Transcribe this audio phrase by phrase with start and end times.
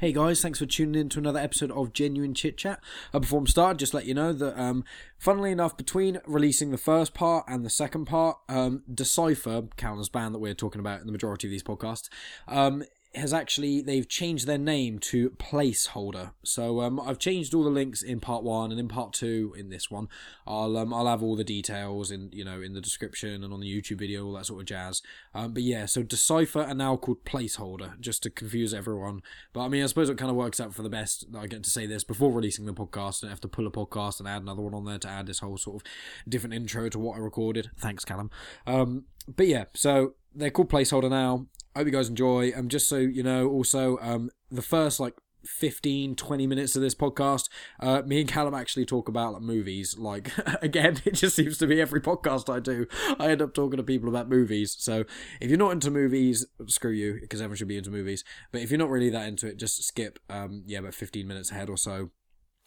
[0.00, 2.82] Hey guys, thanks for tuning in to another episode of Genuine Chit Chat.
[3.12, 4.84] Uh, before we start, just let you know that, um,
[5.18, 10.34] funnily enough, between releasing the first part and the second part, um, Decipher, Callum's band
[10.34, 12.08] that we're talking about in the majority of these podcasts,
[12.48, 12.82] um,
[13.16, 16.32] has actually they've changed their name to placeholder.
[16.44, 19.70] So um, i've changed all the links in part one and in part two in
[19.70, 20.08] this one.
[20.46, 23.60] I'll um, i'll have all the details in you know in the description and on
[23.60, 25.02] the youtube video all that sort of jazz.
[25.34, 29.22] Um, but yeah so decipher are now called placeholder just to confuse everyone.
[29.52, 31.46] But i mean i suppose it kind of works out for the best that i
[31.46, 32.04] get to say this.
[32.04, 34.84] Before releasing the podcast and have to pull a podcast and add another one on
[34.84, 35.82] there to add this whole sort of
[36.28, 37.70] different intro to what i recorded.
[37.78, 38.30] Thanks callum.
[38.66, 42.52] Um, but yeah so they're called placeholder now I hope you guys enjoy.
[42.54, 45.14] Um, just so you know, also, um, the first like
[45.46, 49.98] 15 20 minutes of this podcast uh me and callum actually talk about like movies.
[49.98, 50.30] Like
[50.62, 52.86] again it just seems to be every podcast i do
[53.20, 54.74] i end up talking to people about movies.
[54.78, 55.04] So
[55.40, 58.24] if you're not into movies screw you because everyone should be into movies.
[58.52, 61.50] But if you're not really that into it just skip um yeah about 15 minutes
[61.50, 62.10] ahead or so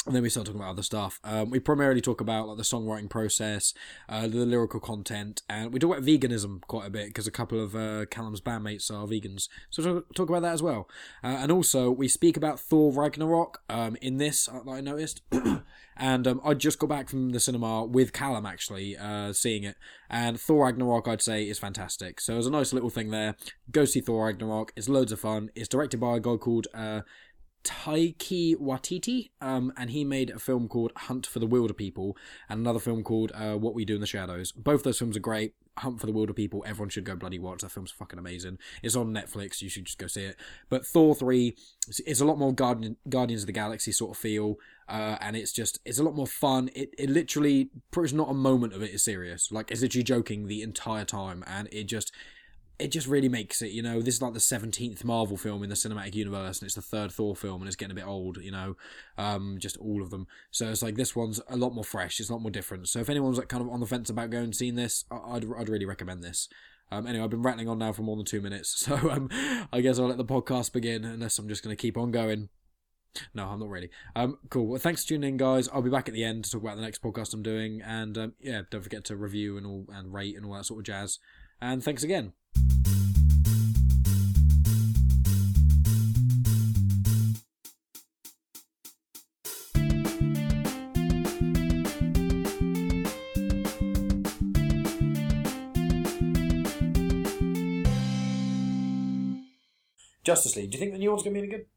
[0.05, 1.19] and then we start talking about other stuff.
[1.23, 3.73] Um, we primarily talk about like the songwriting process,
[4.07, 7.61] uh, the lyrical content, and we talk about veganism quite a bit because a couple
[7.61, 9.49] of uh, Callum's bandmates are vegans.
[9.69, 10.87] So talk, talk about that as well.
[11.23, 15.21] Uh, and also we speak about Thor Ragnarok um, in this uh, that I noticed.
[15.97, 19.75] and um, I just got back from the cinema with Callum actually uh, seeing it,
[20.09, 22.21] and Thor Ragnarok I'd say is fantastic.
[22.21, 23.35] So there's a nice little thing there.
[23.71, 24.71] Go see Thor Ragnarok.
[24.77, 25.49] It's loads of fun.
[25.53, 26.67] It's directed by a guy called.
[27.63, 32.13] Taika Waititi, um, and he made a film called Hunt for the Wilderpeople
[32.49, 34.51] and another film called uh, What We Do in the Shadows.
[34.51, 35.53] Both those films are great.
[35.77, 37.61] Hunt for the Wilderpeople, everyone should go bloody watch.
[37.61, 38.57] That film's fucking amazing.
[38.81, 39.61] It's on Netflix.
[39.61, 40.35] You should just go see it.
[40.69, 41.55] But Thor three
[42.05, 44.55] is a lot more Guardian, Guardians of the Galaxy sort of feel,
[44.87, 46.71] uh, and it's just it's a lot more fun.
[46.73, 49.51] It it literally, there's not a moment of it is serious.
[49.51, 52.11] Like it's literally joking the entire time, and it just
[52.79, 55.69] it just really makes it, you know, this is like the 17th Marvel film in
[55.69, 58.37] the cinematic universe, and it's the third Thor film, and it's getting a bit old,
[58.37, 58.75] you know,
[59.17, 60.27] um, just all of them.
[60.51, 62.87] So it's like this one's a lot more fresh, it's a lot more different.
[62.87, 65.45] So if anyone's like kind of on the fence about going and seeing this, I'd,
[65.57, 66.49] I'd really recommend this.
[66.91, 69.29] Um, anyway, I've been rattling on now for more than two minutes, so um,
[69.73, 72.49] I guess I'll let the podcast begin, unless I'm just going to keep on going.
[73.33, 73.89] No, I'm not really.
[74.15, 74.67] Um, cool.
[74.67, 75.67] Well, thanks for tuning in, guys.
[75.69, 78.15] I'll be back at the end to talk about the next podcast I'm doing, and
[78.17, 80.85] um, yeah, don't forget to review and all and rate and all that sort of
[80.85, 81.17] jazz.
[81.59, 82.33] And thanks again.
[100.27, 100.71] Justice League.
[100.71, 101.67] Do you think the new one's going to be any good?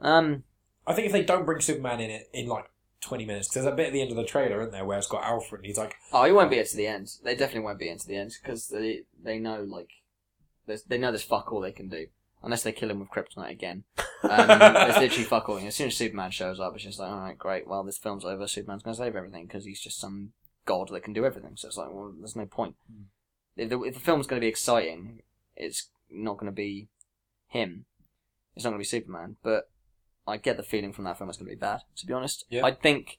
[0.00, 0.44] Um,
[0.86, 2.70] I think if they don't bring Superman in it in like
[3.04, 5.06] 20 minutes, there's a bit at the end of the trailer, isn't there, where it's
[5.06, 7.10] got Alfred and he's like, oh, he won't be here to the end.
[7.22, 9.90] They definitely won't be here to the end because they they know like
[10.66, 12.06] there's, they know there's fuck all they can do
[12.42, 13.84] unless they kill him with kryptonite again.
[14.22, 15.58] Um, there's literally fuck all.
[15.58, 17.66] As soon as Superman shows up, it's just like, all right, great.
[17.66, 18.46] Well, this film's over.
[18.46, 20.32] Superman's going to save everything because he's just some
[20.64, 21.56] god that can do everything.
[21.56, 22.76] So it's like, well, there's no point.
[22.90, 23.02] Hmm.
[23.56, 25.20] If, the, if the film's going to be exciting,
[25.56, 26.88] it's not going to be
[27.48, 27.84] him.
[28.54, 29.36] It's not going to be Superman.
[29.42, 29.70] But
[30.26, 31.80] I get the feeling from that film it's going to be bad.
[31.96, 32.64] To be honest, Yeah.
[32.64, 33.18] I think.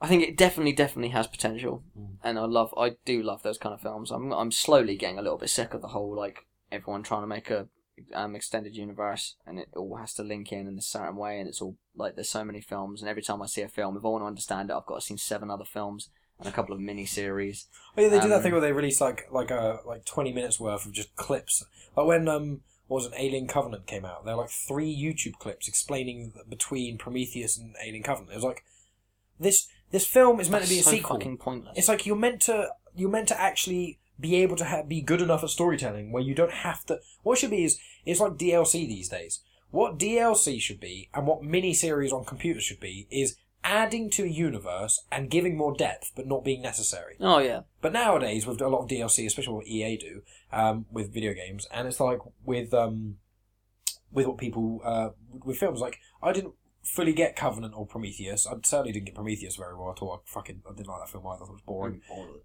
[0.00, 2.16] I think it definitely, definitely has potential, Mm.
[2.24, 4.10] and I love, I do love those kind of films.
[4.10, 7.28] I'm, I'm slowly getting a little bit sick of the whole like everyone trying to
[7.28, 7.68] make a
[8.12, 11.48] um, extended universe, and it all has to link in in a certain way, and
[11.48, 14.04] it's all like there's so many films, and every time I see a film, if
[14.04, 16.10] I want to understand it, I've got to see seven other films
[16.40, 17.68] and a couple of mini series.
[17.96, 20.32] oh yeah, they do that Um, thing where they release like like a like 20
[20.32, 21.64] minutes worth of just clips.
[21.96, 25.38] Like when um what was an Alien Covenant came out, there were like three YouTube
[25.38, 28.32] clips explaining between Prometheus and Alien Covenant.
[28.32, 28.64] It was like
[29.40, 31.16] this this film is meant to be a so sequel.
[31.16, 31.78] Fucking pointless.
[31.78, 35.22] It's like you're meant to you're meant to actually be able to ha- be good
[35.22, 37.00] enough at storytelling where you don't have to.
[37.22, 39.40] What it should be is it's like DLC these days.
[39.70, 44.24] What DLC should be and what mini series on computers should be is adding to
[44.24, 47.16] a universe and giving more depth, but not being necessary.
[47.20, 51.12] oh yeah, But nowadays, with a lot of DLC, especially what EA do um, with
[51.12, 53.16] video games, and it's like with um,
[54.10, 55.10] with what people uh,
[55.44, 58.46] with films, like I didn't fully get Covenant or Prometheus.
[58.46, 60.12] I certainly didn't get Prometheus very well at all.
[60.12, 61.44] I fucking I didn't like that film either.
[61.44, 62.00] I thought it was boring.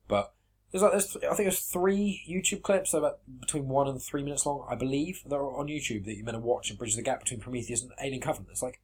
[0.08, 0.34] But
[0.72, 4.02] there's like there's, I think there's three YouTube clips that are about between one and
[4.02, 6.78] three minutes long, I believe, that are on YouTube that you're meant to watch and
[6.78, 8.50] bridge the gap between Prometheus and Alien Covenant.
[8.52, 8.80] It's like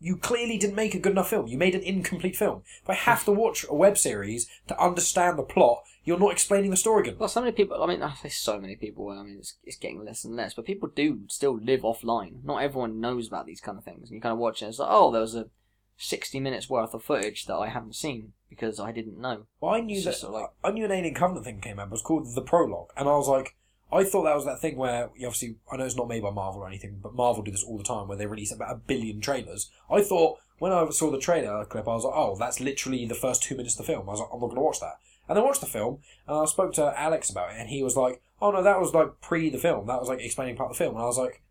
[0.00, 1.46] you clearly didn't make a good enough film.
[1.48, 2.62] You made an incomplete film.
[2.82, 6.70] If I have to watch a web series to understand the plot, you're not explaining
[6.70, 7.18] the story good.
[7.18, 7.82] Well, so many people.
[7.82, 9.08] I mean, I say so many people.
[9.10, 10.54] I mean, it's, it's getting less and less.
[10.54, 12.44] But people do still live offline.
[12.44, 14.08] Not everyone knows about these kind of things.
[14.08, 14.66] And you kind of watch it.
[14.66, 15.48] And it's like, oh, there was a
[15.96, 19.46] sixty minutes worth of footage that I haven't seen because I didn't know.
[19.60, 21.78] Well, I knew It's that sort of like- I knew an Alien Covenant thing came
[21.80, 21.88] out.
[21.88, 23.56] It was called the prologue, and I was like,
[23.90, 26.62] I thought that was that thing where obviously I know it's not made by Marvel
[26.62, 29.20] or anything, but Marvel do this all the time where they release about a billion
[29.20, 29.70] trailers.
[29.90, 33.14] I thought when I saw the trailer clip, I was like, oh, that's literally the
[33.14, 34.08] first two minutes of the film.
[34.08, 34.98] I was like, I'm not going to watch that.
[35.28, 37.82] And then I watched the film, and I spoke to Alex about it, and he
[37.82, 39.86] was like, oh no, that was like pre the film.
[39.86, 41.42] That was like explaining part of the film, and I was like,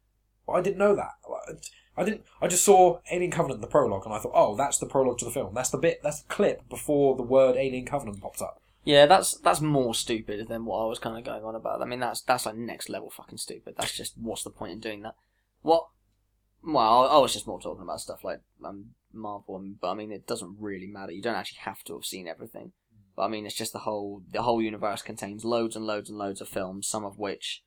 [0.45, 1.11] well, I didn't know that.
[1.95, 2.23] I didn't.
[2.41, 5.25] I just saw Alien Covenant, the prologue, and I thought, oh, that's the prologue to
[5.25, 5.53] the film.
[5.53, 6.01] That's the bit.
[6.03, 8.61] That's the clip before the word Alien Covenant pops up.
[8.87, 11.81] Yeah, that's that's more stupid than what I was kind of going on about.
[11.81, 13.75] I mean, that's that's like next level fucking stupid.
[13.77, 15.15] That's just what's the point in doing that?
[15.61, 15.87] What?
[16.63, 20.13] Well, I, was just more talking about stuff like um, Marvel, and- but I mean,
[20.13, 21.11] it doesn't really matter.
[21.11, 22.71] You don't actually have to have seen everything.
[23.13, 26.17] But I mean, it's just the whole the whole universe contains loads and loads and
[26.17, 27.65] loads of films, some of which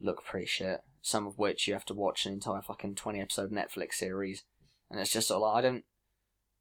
[0.00, 3.50] look pretty shit, some of which you have to watch an entire fucking twenty episode
[3.50, 4.44] Netflix series,
[4.92, 5.84] and it's just sort of like I don't,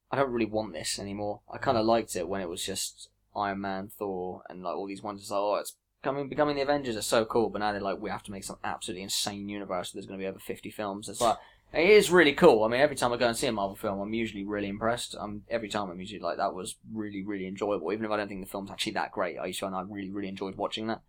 [0.09, 1.41] I don't really want this anymore.
[1.53, 4.87] I kind of liked it when it was just Iron Man, Thor, and like all
[4.87, 5.21] these ones.
[5.21, 7.99] It's like, oh, it's becoming becoming the Avengers are so cool, but now they're like,
[7.99, 9.91] we have to make some absolutely insane universe.
[9.91, 11.09] There's going to be over fifty films.
[11.09, 11.37] It's like
[11.73, 12.63] it is really cool.
[12.63, 15.15] I mean, every time I go and see a Marvel film, I'm usually really impressed.
[15.19, 17.91] Um, every time I'm usually like, that was really really enjoyable.
[17.91, 19.83] Even if I don't think the film's actually that great, I used to, and I
[19.87, 21.01] really really enjoyed watching that.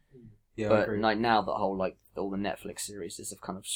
[0.56, 3.66] Yeah, but like now, that whole like all the Netflix series have kind of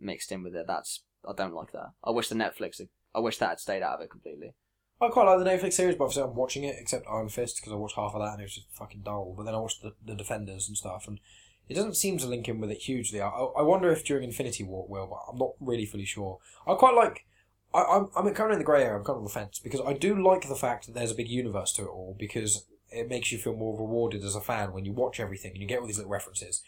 [0.00, 0.66] mixed in with it.
[0.66, 1.90] That's I don't like that.
[2.02, 2.80] I wish the Netflix.
[3.14, 4.54] I wish that had stayed out of it completely.
[5.00, 7.72] I quite like the Netflix series, but obviously I'm watching it, except Iron Fist, because
[7.72, 9.34] I watched half of that and it was just fucking dull.
[9.36, 11.20] But then I watched the, the Defenders and stuff, and
[11.68, 13.20] it doesn't seem to link in with it hugely.
[13.20, 16.38] I, I wonder if during Infinity War it will, but I'm not really fully sure.
[16.66, 17.26] I quite like.
[17.74, 19.58] I, I'm, I'm kind of in the grey area, I'm kind of on the fence,
[19.58, 22.66] because I do like the fact that there's a big universe to it all, because
[22.90, 25.66] it makes you feel more rewarded as a fan when you watch everything and you
[25.66, 26.62] get all these little references.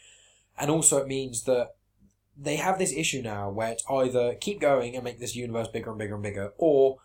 [0.59, 1.77] And also it means that
[2.37, 5.91] they have this issue now where it's either keep going and make this universe bigger
[5.91, 6.97] and bigger and bigger, or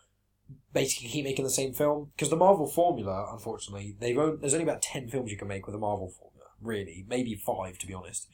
[0.72, 2.10] basically keep making the same film.
[2.14, 5.66] Because the Marvel formula, unfortunately, they've only, there's only about ten films you can make
[5.66, 8.28] with a Marvel formula, really, maybe five to be honest.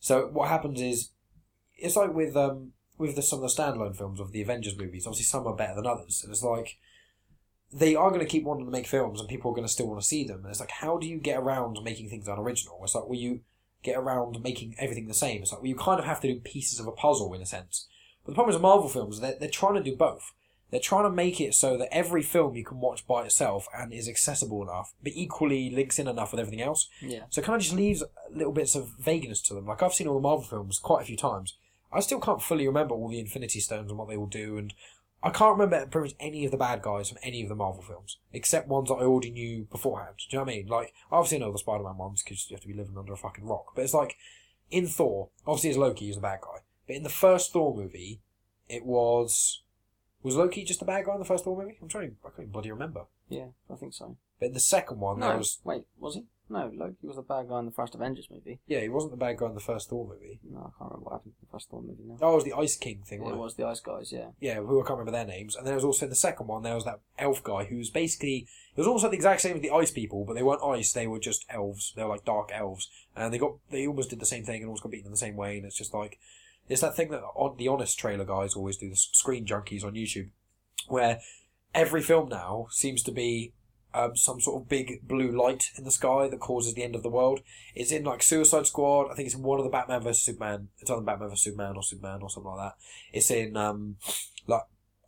[0.00, 1.10] So what happens is,
[1.76, 5.06] it's like with um with the, some of the standalone films of the Avengers movies.
[5.06, 6.78] Obviously, some are better than others, and it's like
[7.72, 9.88] they are going to keep wanting to make films, and people are going to still
[9.88, 10.40] want to see them.
[10.42, 12.80] And it's like, how do you get around making things unoriginal?
[12.82, 13.40] It's like, will you
[13.82, 15.42] get around making everything the same?
[15.42, 17.46] It's like, well, you kind of have to do pieces of a puzzle in a
[17.46, 17.88] sense.
[18.24, 20.32] But the problem is, Marvel films, they're, they're trying to do both.
[20.70, 23.92] They're trying to make it so that every film you can watch by itself and
[23.92, 26.88] is accessible enough, but equally links in enough with everything else.
[27.00, 27.24] Yeah.
[27.30, 29.66] So it kind of just leaves little bits of vagueness to them.
[29.66, 31.56] Like I've seen all the Marvel films quite a few times.
[31.92, 34.74] I still can't fully remember all the Infinity Stones and what they all do, and
[35.22, 37.82] I can't remember pretty much any of the bad guys from any of the Marvel
[37.82, 40.16] films, except ones that I already knew beforehand.
[40.18, 40.66] Do you know what I mean?
[40.66, 43.16] Like, I obviously know the Spider-Man ones because you have to be living under a
[43.16, 43.72] fucking rock.
[43.74, 44.16] But it's like,
[44.70, 46.60] in Thor, obviously it's Loki who's the bad guy.
[46.86, 48.20] But in the first Thor movie,
[48.68, 49.62] it was...
[50.26, 51.78] Was Loki just the bad guy in the first Thor movie?
[51.80, 52.16] I'm trying.
[52.26, 53.02] I can't bloody remember.
[53.28, 54.16] Yeah, I think so.
[54.40, 55.60] But in the second one, No, there was...
[55.62, 56.24] wait, was he?
[56.50, 58.58] No, Loki was the bad guy in the first Avengers movie.
[58.66, 60.40] Yeah, he wasn't the bad guy in the first Thor movie.
[60.42, 62.16] No, I can't remember what happened in the first Thor movie now.
[62.20, 63.40] Oh, it was the Ice King thing, wasn't it?
[63.40, 64.30] was the Ice Guys, yeah.
[64.40, 65.54] yeah, who I can't remember their names.
[65.54, 67.76] And then there was also in the second one, there was that elf guy who
[67.76, 70.62] was basically it was also the exact same as the ice people, but they weren't
[70.64, 71.92] ice; they were just elves.
[71.94, 74.66] They were like dark elves, and they got they almost did the same thing and
[74.66, 75.56] almost got beaten in the same way.
[75.56, 76.18] And it's just like
[76.68, 79.94] it's that thing that on the honest trailer guys always do, the screen junkies on
[79.94, 80.30] YouTube,
[80.88, 81.20] where
[81.74, 83.52] every film now seems to be.
[83.94, 87.02] Um, some sort of big blue light in the sky that causes the end of
[87.02, 87.40] the world.
[87.74, 89.10] It's in like Suicide Squad.
[89.10, 90.68] I think it's in one of the Batman vs Superman.
[90.80, 92.74] It's on Batman vs Superman or Superman or something like that.
[93.14, 93.96] It's in um,
[94.46, 94.64] like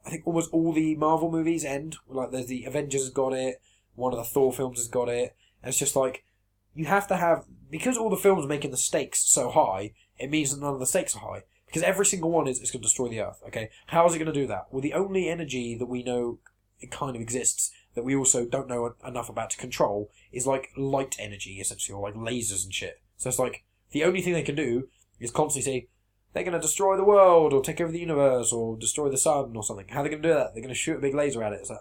[0.06, 1.98] I think almost all the Marvel movies end.
[2.08, 3.60] Like there's the Avengers has got it,
[3.94, 5.36] one of the Thor films has got it.
[5.62, 6.24] And it's just like
[6.74, 10.52] you have to have because all the films making the stakes so high, it means
[10.52, 11.42] that none of the stakes are high.
[11.66, 13.42] Because every single one is, is going to destroy the Earth.
[13.46, 14.68] Okay, how is it going to do that?
[14.70, 16.38] Well, the only energy that we know
[16.80, 20.70] it kind of exists that we also don't know enough about to control is like
[20.76, 23.02] light energy, essentially, or like lasers and shit.
[23.16, 25.88] So it's like the only thing they can do is constantly say
[26.32, 29.56] they're going to destroy the world or take over the universe or destroy the sun
[29.56, 29.88] or something.
[29.88, 30.54] How are they going to do that?
[30.54, 31.60] They're going to shoot a big laser at it.
[31.60, 31.80] It's like,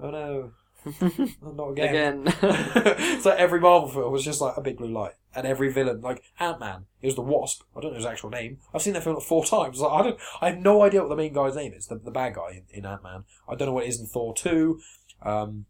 [0.00, 0.52] oh no,
[1.42, 2.26] not again.
[2.26, 3.20] Again.
[3.20, 6.22] so every Marvel film was just like a big blue light, and every villain, like
[6.40, 7.62] Ant Man, it was the Wasp.
[7.76, 8.58] I don't know his actual name.
[8.74, 9.80] I've seen that film like four times.
[9.80, 11.86] Like, I don't, I have no idea what the main guy's name is.
[11.86, 13.24] The, the bad guy in, in Ant Man.
[13.48, 14.80] I don't know what it is in Thor two.
[15.22, 15.66] Um,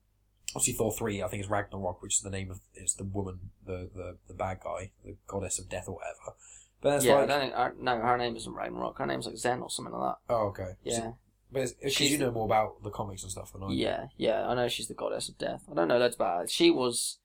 [0.55, 1.23] obviously Thor three.
[1.23, 4.35] I think is Ragnarok, which is the name of is the woman, the the the
[4.35, 6.37] bad guy, the goddess of death or whatever.
[6.81, 8.99] But that's yeah, I like, don't think, her, no, her name isn't Ragnarok.
[8.99, 10.35] Her name's like Zen or something like that.
[10.35, 10.73] oh okay.
[10.83, 11.13] Yeah.
[11.51, 13.69] But it's, it's She's you know more about the comics and stuff than I.
[13.69, 13.75] do.
[13.75, 15.63] Yeah, yeah, I know she's the goddess of death.
[15.71, 16.49] I don't know loads about her.
[16.49, 17.19] She was,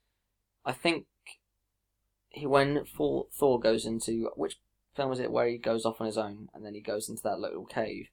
[0.64, 1.06] I think,
[2.34, 4.58] he when Thor, Thor goes into which
[4.96, 7.24] film was it where he goes off on his own and then he goes into
[7.24, 8.08] that little cave,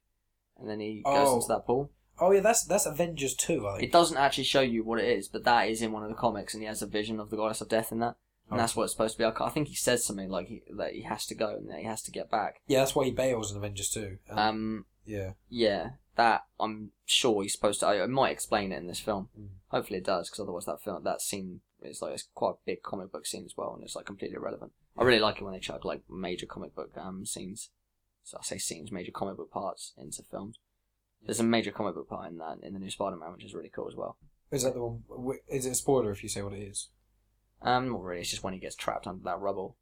[0.59, 1.35] and then he goes Oh.
[1.37, 1.91] into that pool.
[2.21, 3.67] Oh yeah, that's that's Avengers two.
[3.67, 3.85] I think.
[3.85, 6.15] It doesn't actually show you what it is, but that is in one of the
[6.15, 8.17] comics, and he has a vision of the goddess of death in that.
[8.51, 9.25] and that's what it's supposed to be.
[9.45, 11.85] I, think he says something like he, that he has to go and that he
[11.85, 12.61] has to get back.
[12.67, 14.19] Yeah, that's why he bails in Avengers 2.
[14.29, 15.35] And, Um, yeah.
[15.49, 17.87] yeah, that I'm sure he's supposed to.
[17.87, 19.29] I, I might explain it in this film.
[19.39, 19.49] Mm.
[19.69, 22.83] Hopefully, it does, because otherwise, that film, that scene, is like it's quite a big
[22.83, 24.73] comic book scene as well, and it's like completely irrelevant.
[24.99, 27.71] I really like it when they chuck like major comic book um scenes.
[28.25, 30.59] So I say scenes, major comic book parts into films.
[31.25, 33.69] There's a major comic book part in that in the new Spider-Man, which is really
[33.69, 34.17] cool as well.
[34.51, 35.39] Is that the one?
[35.49, 36.89] Is it a spoiler if you say what it is?
[37.63, 38.21] Um, not really.
[38.21, 39.77] It's just when he gets trapped under that rubble,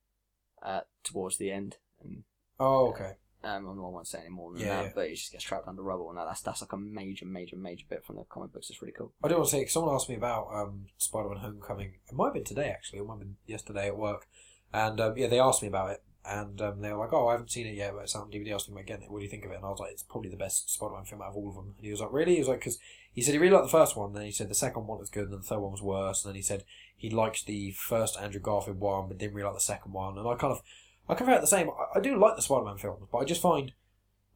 [0.62, 2.24] uh, towards the end, and
[2.58, 3.12] Oh, okay.
[3.44, 4.94] Um, I won't say any more than Yeah, that.
[4.94, 7.56] But he just gets trapped under rubble, and that, that's that's like a major, major,
[7.56, 8.70] major bit from the comic books.
[8.70, 9.12] It's really cool.
[9.22, 11.92] I do want to say, someone asked me about um, Spider-Man Homecoming.
[12.08, 12.98] It might have been today, actually.
[12.98, 14.26] It might have been yesterday at work.
[14.72, 16.02] And, um, yeah, they asked me about it.
[16.24, 18.50] And um, they were like, oh, I haven't seen it yet, but it's on DVD.
[18.50, 19.10] I was thinking about getting it.
[19.10, 19.56] What do you think of it?
[19.56, 21.74] And I was like, it's probably the best Spider-Man film out of all of them.
[21.76, 22.34] And he was like, really?
[22.34, 22.78] He was like, because
[23.12, 24.12] he said he really liked the first one.
[24.12, 26.24] Then he said the second one was good, and then the third one was worse.
[26.24, 26.64] And then he said
[26.96, 30.18] he liked the first Andrew Garfield one, but didn't really like the second one.
[30.18, 30.60] And I kind of,
[31.08, 31.70] I kind of the same.
[31.70, 33.72] I, I do like the Spider-Man films, but I just find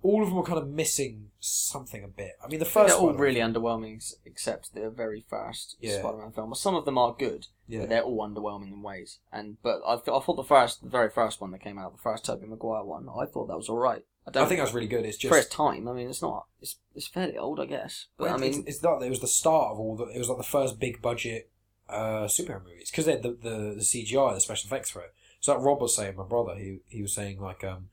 [0.02, 2.33] all of them are kind of missing something a bit.
[2.45, 5.99] I mean, the first they're all one, really underwhelming, ex- except the very first Yeah.
[6.00, 6.50] Spider-Man film.
[6.50, 7.81] Well, some of them are good, yeah.
[7.81, 9.19] but they're all underwhelming in ways.
[9.33, 11.93] And but I, th- I thought the first, the very first one that came out,
[11.93, 14.05] the first Tobey Maguire one, I thought that was all right.
[14.26, 15.05] I don't I think that's really good.
[15.05, 15.88] It's just for its time.
[15.88, 16.47] I mean, it's not.
[16.61, 18.07] It's it's fairly old, I guess.
[18.17, 19.02] But Well, I mean, it's, it's not.
[19.02, 20.05] It was the start of all the.
[20.07, 21.50] It was like the first big budget
[21.88, 25.12] uh, superhero movies because they had the, the the CGI, the special effects for it.
[25.43, 27.89] So like Rob was saying, my brother, he he was saying like um,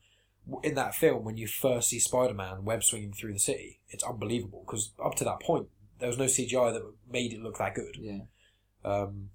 [0.62, 4.04] in that film when you first see Spider Man web swinging through the city, it's
[4.04, 7.74] unbelievable because up to that point there was no CGI that made it look that
[7.74, 7.96] good.
[8.00, 8.20] yeah.
[8.84, 9.30] Um,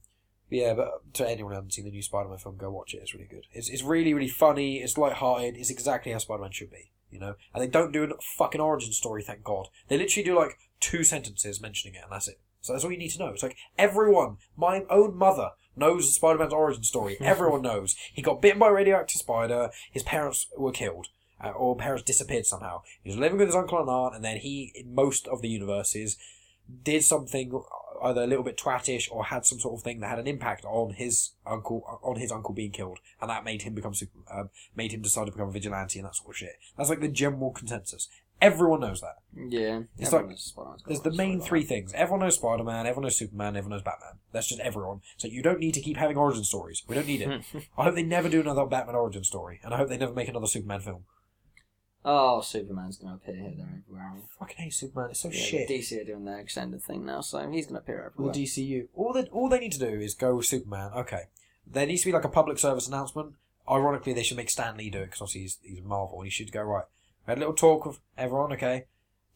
[0.49, 3.01] yeah, but to anyone who hasn't seen the new Spider Man film, go watch it.
[3.01, 3.47] It's really good.
[3.51, 4.77] It's it's really really funny.
[4.77, 5.57] It's light-hearted.
[5.57, 6.91] It's exactly how Spider Man should be.
[7.11, 9.23] You know, and they don't do a fucking origin story.
[9.23, 9.67] Thank God.
[9.89, 12.39] They literally do like two sentences mentioning it, and that's it.
[12.61, 13.27] So that's all you need to know.
[13.27, 17.17] It's like everyone, my own mother knows Spider Man's origin story.
[17.21, 19.69] Everyone knows he got bitten by a radioactive spider.
[19.91, 21.07] His parents were killed.
[21.43, 22.81] Uh, or parents disappeared somehow.
[23.03, 25.49] He was living with his uncle and aunt, and then he, in most of the
[25.49, 26.17] universes,
[26.83, 27.61] did something
[28.01, 30.65] either a little bit twattish or had some sort of thing that had an impact
[30.65, 34.49] on his uncle on his uncle being killed, and that made him become super, um,
[34.75, 36.55] made him decide to become a vigilante and that sort of shit.
[36.77, 38.07] That's like the general consensus.
[38.41, 39.15] Everyone knows that.
[39.33, 39.83] Yeah.
[39.97, 41.93] It's like- knows Spider-Man's got There's the main three things.
[41.93, 44.19] Everyone knows Spider Man, everyone knows Superman, everyone knows Batman.
[44.31, 45.01] That's just everyone.
[45.17, 46.83] So you don't need to keep having origin stories.
[46.87, 47.41] We don't need it.
[47.77, 50.27] I hope they never do another Batman origin story, and I hope they never make
[50.27, 51.05] another Superman film.
[52.03, 54.11] oh, Superman's gonna appear here, there, everywhere.
[54.15, 55.11] I fucking hate Superman.
[55.11, 55.69] It's so Yeah, shit.
[55.69, 58.33] DC are doing their extended thing now, so he's gonna appear everywhere.
[58.33, 58.87] the DCU.
[58.93, 60.91] All they all they need to do is go with Superman.
[60.95, 61.23] Okay,
[61.65, 63.33] there needs to be like a public service announcement.
[63.67, 66.19] Ironically, they should make Stan Lee do it because obviously he's, he's Marvel.
[66.19, 66.83] and He should go right.
[67.25, 68.53] We had a little talk with everyone.
[68.53, 68.85] Okay,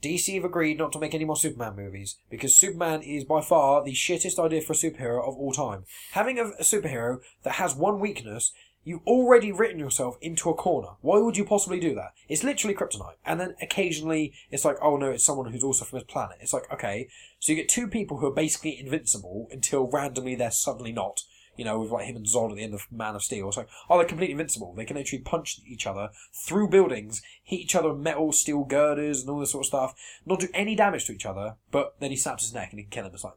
[0.01, 3.83] DC have agreed not to make any more Superman movies because Superman is by far
[3.83, 5.85] the shittest idea for a superhero of all time.
[6.11, 8.51] Having a, a superhero that has one weakness.
[8.85, 10.91] You've already written yourself into a corner.
[11.01, 12.13] Why would you possibly do that?
[12.29, 13.15] It's literally kryptonite.
[13.25, 16.37] And then occasionally it's like, oh no, it's someone who's also from his planet.
[16.39, 20.49] It's like, okay, so you get two people who are basically invincible until randomly they're
[20.49, 21.23] suddenly not.
[21.59, 23.51] You know, with like him and Zod at the end of Man of Steel.
[23.51, 24.73] So, oh, they're completely invincible.
[24.73, 29.21] They can literally punch each other through buildings, hit each other with metal, steel girders,
[29.21, 29.93] and all this sort of stuff.
[30.25, 32.85] Not do any damage to each other, but then he snaps his neck and he
[32.85, 33.13] can kill him.
[33.13, 33.33] It's like,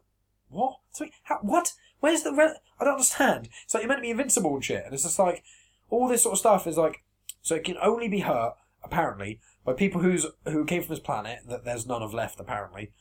[0.47, 0.77] what?
[1.23, 1.73] How, what?
[1.99, 2.31] Where's the?
[2.31, 3.49] Re- I don't understand.
[3.65, 5.43] It's like you're meant to be invincible and shit, and it's just like
[5.89, 7.03] all this sort of stuff is like.
[7.41, 8.53] So it can only be hurt
[8.83, 12.91] apparently by people who's who came from this planet that there's none of left apparently,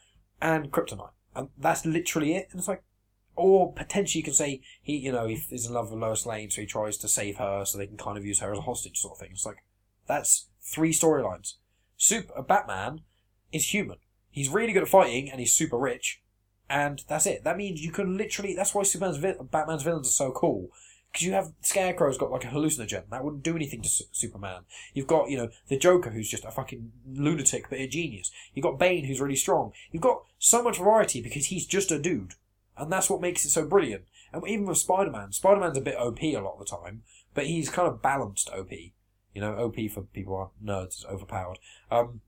[0.40, 2.48] and kryptonite, and that's literally it.
[2.50, 2.82] And it's like,
[3.36, 6.50] or potentially you can say he, you know, he is in love with Lois Lane,
[6.50, 8.62] so he tries to save her, so they can kind of use her as a
[8.62, 9.30] hostage sort of thing.
[9.32, 9.64] It's like
[10.06, 11.54] that's three storylines.
[11.96, 13.02] Super uh, Batman
[13.52, 13.98] is human.
[14.30, 16.20] He's really good at fighting, and he's super rich,
[16.68, 17.44] and that's it.
[17.44, 18.54] That means you can literally.
[18.54, 19.18] That's why Superman's
[19.50, 20.70] Batman's villains are so cool.
[21.10, 24.62] Because you have Scarecrow's got like a hallucinogen that wouldn't do anything to Su- Superman.
[24.94, 28.30] You've got you know the Joker who's just a fucking lunatic but a genius.
[28.54, 29.72] You've got Bane who's really strong.
[29.90, 32.34] You've got so much variety because he's just a dude,
[32.82, 34.04] and that's what makes it so brilliant.
[34.32, 37.02] And even with Spider Man, Spider Man's a bit OP a lot of the time,
[37.34, 38.70] but he's kind of balanced OP.
[39.34, 40.50] You know, OP for people who are
[40.84, 41.58] nerds is overpowered.
[41.90, 42.20] Um,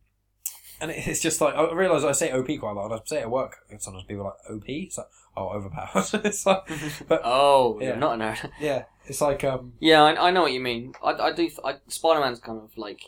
[0.80, 2.90] and it's just like I realise I say OP quite a lot.
[2.90, 3.58] And I say it at work.
[3.70, 4.64] And sometimes people are like OP.
[4.68, 5.06] It's like
[5.36, 6.06] oh overpowered.
[6.26, 6.62] it's like
[7.08, 7.96] but oh, Yeah.
[7.96, 8.50] not a nerd.
[8.60, 10.94] yeah, it's like um yeah, I, I know what you mean.
[11.02, 11.48] I, I do.
[11.64, 13.00] I, Spider-Man's kind of like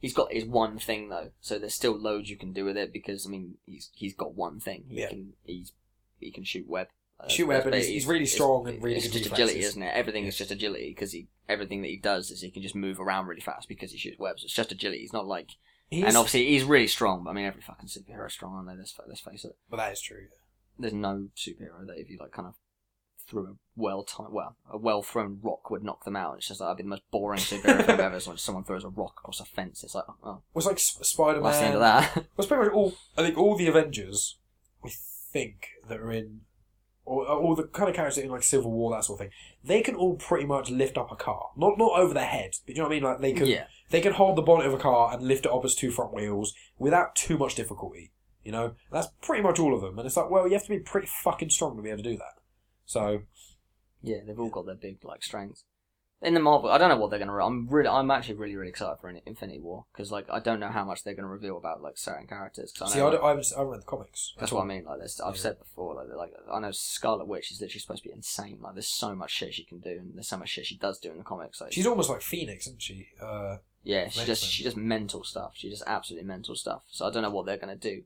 [0.00, 2.92] he's got his one thing though, so there's still loads you can do with it
[2.92, 4.84] because I mean he's he's got one thing.
[4.88, 5.08] He Yeah.
[5.10, 5.72] can he's
[6.24, 6.88] he can shoot web.
[7.20, 9.48] Uh, Shoot web, and he's- he's really strong and really It's good just reflexes.
[9.50, 9.94] agility, isn't it?
[9.94, 12.98] Everything is just agility because he everything that he does is he can just move
[12.98, 14.42] around really fast because he shoots webs.
[14.42, 15.02] It's just agility.
[15.02, 15.50] He's not like
[15.88, 17.22] he's and obviously he's really strong.
[17.24, 18.76] But I mean every fucking superhero is strong, aren't they?
[18.76, 19.56] Let's, let's face it.
[19.70, 20.26] but that is true.
[20.78, 22.54] There's no superhero that if you like kind of
[23.28, 26.38] threw a well timed, well, a well thrown rock would knock them out.
[26.38, 28.18] It's just like that'd be the most boring superhero film ever.
[28.18, 30.78] So when someone throws a rock across a fence, it's like, oh, Well, it's like
[30.80, 31.98] Spider well, that's the end Man.
[31.98, 32.16] of that.
[32.16, 32.94] Well, it's pretty much all.
[33.16, 34.38] I think all the Avengers,
[35.32, 36.40] think that are in,
[37.04, 39.32] or all the kind of characters in like Civil War, that sort of thing.
[39.64, 42.74] They can all pretty much lift up a car, not not over their head, but
[42.74, 43.02] you know what I mean.
[43.02, 45.52] Like they can, yeah, they can hold the bonnet of a car and lift it
[45.52, 48.12] up as two front wheels without too much difficulty.
[48.44, 49.98] You know, that's pretty much all of them.
[49.98, 52.10] And it's like, well, you have to be pretty fucking strong to be able to
[52.10, 52.40] do that.
[52.86, 53.22] So
[54.02, 55.64] yeah, they've all got their big like strengths.
[56.22, 57.36] In the Marvel, I don't know what they're gonna.
[57.44, 60.68] I'm really, I'm actually really, really excited for Infinity War because like I don't know
[60.68, 62.72] how much they're gonna reveal about like certain characters.
[62.72, 64.32] 'cause I see, know, I, like, I haven't, I haven't read the comics.
[64.38, 64.84] That's what I mean.
[64.84, 65.40] Like this, I've Yeah.
[65.40, 65.96] said before.
[65.96, 68.58] Like, like I know Scarlet Witch is literally supposed to be insane.
[68.62, 71.00] Like there's so much shit she can do, and there's so much shit she does
[71.00, 71.60] do in the comics.
[71.60, 73.08] Like She's almost like Phoenix, isn't she?
[73.20, 75.54] Uh, yeah, she just she does mental stuff.
[75.56, 76.82] She does absolutely mental stuff.
[76.88, 78.04] So I don't know what they're gonna do.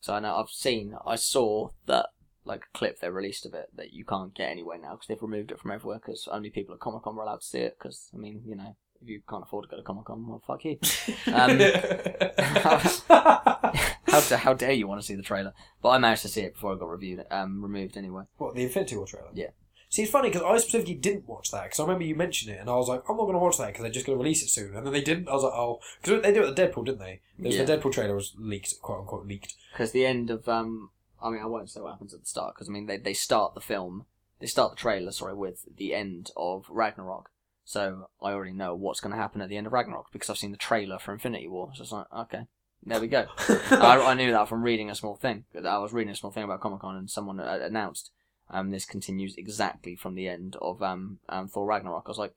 [0.00, 2.10] So I know I've seen, I saw that
[2.46, 5.20] like a clip they released of it that you can't get anywhere now because they've
[5.22, 7.76] removed it from everywhere because only people at Comic Con were allowed to see it.
[7.78, 10.42] Because I mean, you know, if you can't afford to go to Comic Con, well,
[10.46, 10.78] fuck you.
[11.26, 11.58] Um,
[13.08, 15.52] how, da- how dare you want to see the trailer?
[15.82, 18.24] But I managed to see it before it got reviewed, um, removed anyway.
[18.38, 19.28] What the Infinity War trailer?
[19.34, 19.48] Yeah.
[19.88, 22.60] See, it's funny because I specifically didn't watch that because I remember you mentioned it,
[22.60, 24.22] and I was like, I'm not going to watch that because they're just going to
[24.22, 25.28] release it soon, and then they didn't.
[25.28, 27.20] I was like, oh, because they did it with Deadpool, didn't they?
[27.38, 27.64] There's Yeah.
[27.64, 29.54] The Deadpool trailer was leaked, quote unquote leaked.
[29.72, 30.90] because the end of um
[31.26, 33.14] I mean I won't say what happens at the start because I mean they they
[33.14, 34.06] start the film
[34.40, 37.30] they start the trailer sorry with the end of Ragnarok.
[37.64, 40.38] So I already know what's going to happen at the end of Ragnarok because I've
[40.38, 41.72] seen the trailer for Infinity War.
[41.74, 42.46] So it's like okay
[42.84, 43.26] there we go.
[43.70, 45.44] I, I knew that from reading a small thing.
[45.54, 48.12] I was reading a small thing about Comic Con and someone uh, announced
[48.48, 52.04] um this continues exactly from the end of um, um Thor Ragnarok.
[52.06, 52.32] I was like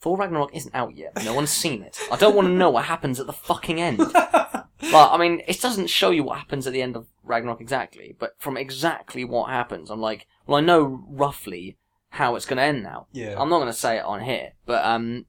[0.00, 1.12] Thor Ragnarok isn't out yet.
[1.24, 1.98] No one's seen it.
[2.10, 4.00] I don't want to know what happens at the fucking end
[4.80, 8.16] but I mean, it doesn't show you what happens at the end of Ragnarok exactly,
[8.18, 11.78] but from exactly what happens, I'm like, well, I know roughly
[12.10, 13.06] how it's going to end now.
[13.12, 13.34] yeah.
[13.38, 15.26] I'm not going to say it on here, but um,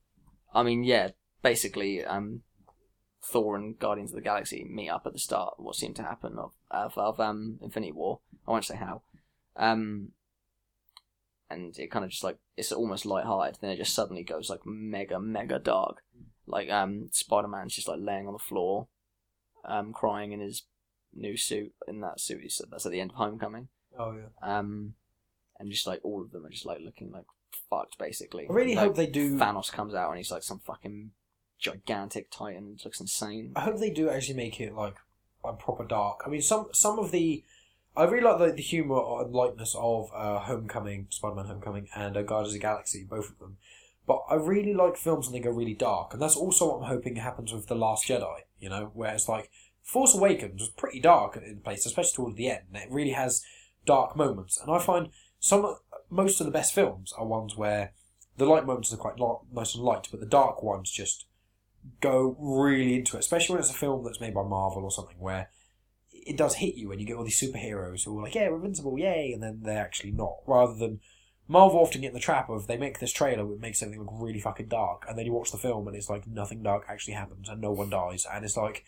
[0.54, 1.10] I mean, yeah,
[1.42, 2.42] basically, um,
[3.24, 5.56] Thor and Guardians of the Galaxy meet up at the start.
[5.58, 8.20] of What seemed to happen of of, of um Infinity War.
[8.48, 9.02] I won't say how.
[9.56, 10.10] Um,
[11.50, 13.58] and it kind of just like it's almost light-hearted.
[13.62, 16.04] Then it just suddenly goes like mega, mega dark.
[16.46, 18.88] Like um, Spider Man's just like laying on the floor,
[19.68, 20.64] um, crying in his
[21.14, 21.74] new suit.
[21.88, 23.68] In that suit, he's, that's at the end of Homecoming.
[23.98, 24.58] oh yeah.
[24.58, 24.94] Um,
[25.60, 27.26] and just like all of them are just like looking like
[27.70, 28.48] fucked, basically.
[28.50, 29.38] I really Like, hope they do.
[29.38, 31.12] Thanos comes out and he's like some fucking
[31.60, 32.76] gigantic titan.
[32.78, 33.54] It looks insane.
[33.56, 34.96] I hope they do actually make it like
[35.44, 36.22] like proper dark.
[36.26, 37.44] I mean, some some of the
[37.96, 42.24] I really like the, the humor and lightness of uh, Homecoming, Spider-Man: Homecoming, and uh,
[42.24, 43.58] Guardians of the Galaxy, both of them.
[44.06, 46.90] But I really like films when they go really dark, and that's also what I'm
[46.90, 48.40] hoping happens with the Last Jedi.
[48.66, 49.52] You know, where it's like
[49.84, 52.64] Force Awakens was pretty dark in places, especially towards the end.
[52.74, 53.44] And it really has
[53.86, 55.76] dark moments, and I find some
[56.10, 57.94] most of the best films are ones where
[58.38, 61.28] the light moments are quite li- nice and light, but the dark ones just
[62.02, 65.20] go really into it, especially when it's a film that's made by Marvel or something
[65.20, 65.50] where
[66.12, 68.56] it does hit you when you get all these superheroes who are like, yeah, we're
[68.56, 70.38] invincible, yay, and then they're actually not.
[70.48, 71.00] Rather than
[71.48, 74.14] Marvel often get in the trap of they make this trailer which makes everything look
[74.14, 77.14] really fucking dark, and then you watch the film and it's like nothing dark actually
[77.14, 78.84] happens and no one dies, and it's like,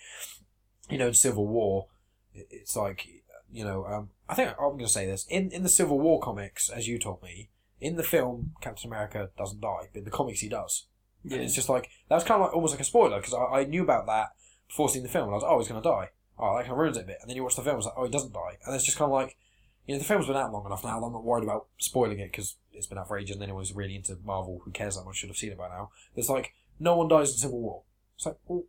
[0.89, 1.87] you know, in Civil War,
[2.33, 3.07] it's like,
[3.51, 6.19] you know, um, I think I'm going to say this in in the Civil War
[6.19, 10.11] comics, as you told me, in the film Captain America doesn't die, but in the
[10.11, 10.87] comics he does.
[11.29, 13.59] And it's just like that was kind of like almost like a spoiler because I,
[13.59, 14.29] I knew about that
[14.67, 16.09] before seeing the film and I was like, oh he's gonna die.
[16.39, 17.17] Oh that kind of ruins it a bit.
[17.21, 18.97] And then you watch the film, it's like oh he doesn't die, and it's just
[18.97, 19.35] kind of like
[19.87, 21.01] you know the film's been out long enough now.
[21.01, 23.73] I'm not worried about spoiling it because it's been out for ages and anyone who's
[23.73, 25.89] really into Marvel who cares that much should have seen it by now.
[26.15, 27.83] It's like no one dies in Civil War.
[28.15, 28.65] It's like well,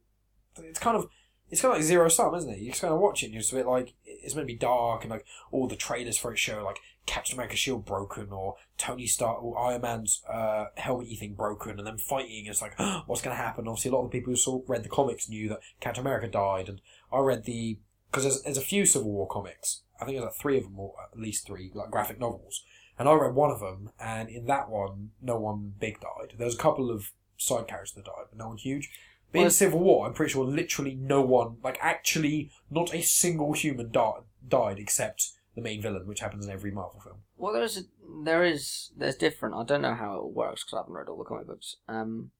[0.62, 1.08] it's kind of
[1.50, 2.60] it's kind of like zero sum, isn't it?
[2.60, 4.54] You just kind of watch it and you're just a bit like it's meant to
[4.54, 6.78] be dark and like all the trailers for it show like
[7.08, 11.86] Captain America's shield broken or Tony Stark or Iron Man's uh, helmet thing broken and
[11.86, 12.44] then fighting.
[12.46, 13.66] It's like, what's going to happen?
[13.66, 16.28] Obviously, a lot of the people who saw, read the comics knew that Captain America
[16.28, 17.78] died, and I read the
[18.10, 19.82] because there's, there's a few Civil War comics.
[20.00, 22.62] I think there's like three of them, or at least three, like graphic novels.
[22.98, 26.34] And I read one of them, and in that one, no one big died.
[26.36, 28.90] There was a couple of side characters that died, but no one huge.
[29.32, 33.52] But in Civil War, I'm pretty sure literally no one, like actually, not a single
[33.52, 37.18] human di- died except the main villain, which happens in every Marvel film.
[37.36, 37.82] Well, there's a,
[38.24, 39.54] there is there's different.
[39.54, 41.76] I don't know how it works because I haven't read all the comic books.
[41.88, 42.30] Um,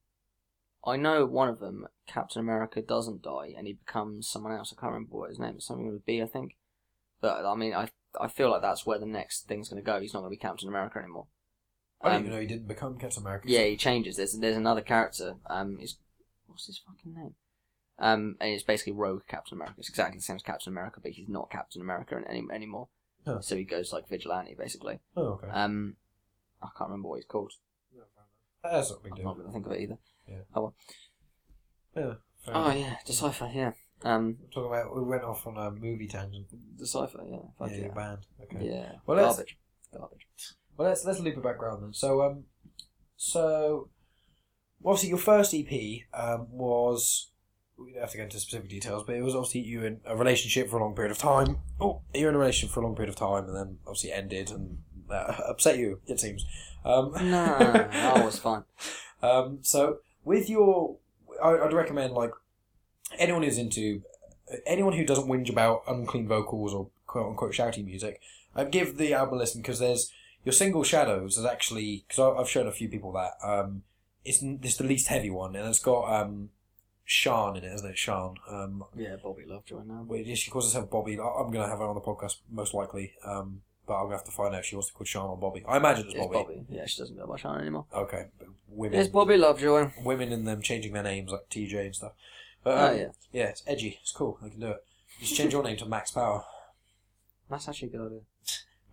[0.88, 4.72] I know one of them, Captain America, doesn't die and he becomes someone else.
[4.76, 5.66] I can't remember what his name is.
[5.66, 6.56] Something with a B, I think.
[7.20, 7.88] But I mean, I
[8.20, 10.00] I feel like that's where the next thing's going to go.
[10.00, 11.26] He's not going to be Captain America anymore.
[12.00, 13.48] I didn't Um, even know he didn't become Captain America.
[13.48, 14.16] Yeah, he changes.
[14.16, 15.36] There's there's another character.
[15.46, 15.96] Um, is
[16.46, 17.34] what's his fucking name?
[17.98, 19.74] Um, and it's basically Rogue Captain America.
[19.78, 22.88] It's exactly the same as Captain America, but he's not Captain America any, anymore.
[23.26, 23.40] Huh.
[23.40, 25.00] So he goes like vigilante, basically.
[25.16, 25.48] Oh, okay.
[25.48, 25.96] Um,
[26.62, 27.52] I can't remember what he's called.
[28.62, 29.24] That's not a big I'm deal.
[29.26, 29.98] not going to think of it either.
[30.28, 30.36] Yeah.
[31.94, 32.16] fair
[32.54, 32.76] Oh enough.
[32.76, 33.50] yeah, Decipher.
[33.52, 33.72] Yeah.
[34.04, 36.46] Um, Talking about, we went off on a movie tangent.
[36.76, 37.22] Decipher.
[37.28, 37.38] Yeah.
[37.58, 37.84] Fuck yeah, yeah.
[37.84, 38.18] your band.
[38.42, 38.66] Okay.
[38.66, 38.92] Yeah.
[39.06, 39.58] Well, let's- garbage.
[39.96, 40.26] Garbage.
[40.76, 41.92] Well, let's let's loop it back around then.
[41.92, 42.44] So, um,
[43.16, 43.90] so
[44.84, 47.32] obviously your first EP um, was
[47.76, 50.16] we don't have to go into specific details, but it was obviously you in a
[50.16, 51.58] relationship for a long period of time.
[51.80, 54.50] Oh, you're in a relationship for a long period of time, and then obviously ended
[54.50, 54.78] and
[55.10, 56.00] uh, upset you.
[56.06, 56.44] It seems.
[56.84, 58.64] Um, Nah, that was fine.
[59.22, 60.96] Um, so with your,
[61.42, 62.30] I, I'd recommend like
[63.18, 64.02] anyone who's into
[64.66, 68.20] anyone who doesn't whinge about unclean vocals or quote unquote shouty music,
[68.56, 70.12] uh, give the album a listen because there's
[70.44, 73.82] your single Shadows is actually because I've shown a few people that um,
[74.24, 76.50] it's it's the least heavy one and it's got um,
[77.04, 77.98] Sean in it, isn't it?
[77.98, 78.36] Sean.
[78.48, 80.04] Um, Yeah, Bobby Lovejoy now.
[80.06, 81.14] well, yeah, she calls herself Bobby.
[81.14, 83.12] I'm gonna have her on the podcast most likely.
[83.24, 85.36] Um, but I'm gonna have to find out if she wants to call Sean or
[85.36, 85.64] Bobby.
[85.66, 86.34] I imagine it's It's Bobby.
[86.38, 86.66] Bobby.
[86.68, 87.86] Yeah, she doesn't go by Sean anymore.
[87.92, 89.90] Okay, but women It's Bobby Lovejoy.
[90.04, 92.12] women and them changing their names like TJ and stuff.
[92.62, 93.98] But Oh um, yeah, yeah, it's edgy.
[94.02, 94.38] It's cool.
[94.42, 94.84] They can do it.
[95.20, 96.44] Just change your name to Max Power.
[97.50, 98.20] that's actually a good idea.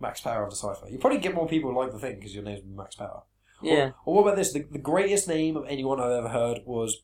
[0.00, 0.88] Max Power of Decipher.
[0.88, 3.22] You probably get more people like the thing because your name's Max Power.
[3.62, 3.74] Yeah.
[3.74, 4.52] Or, or what about this?
[4.52, 7.02] The, the greatest name of anyone I've ever heard was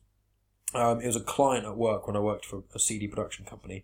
[0.75, 3.83] um, it was a client at work when I worked for a CD production company,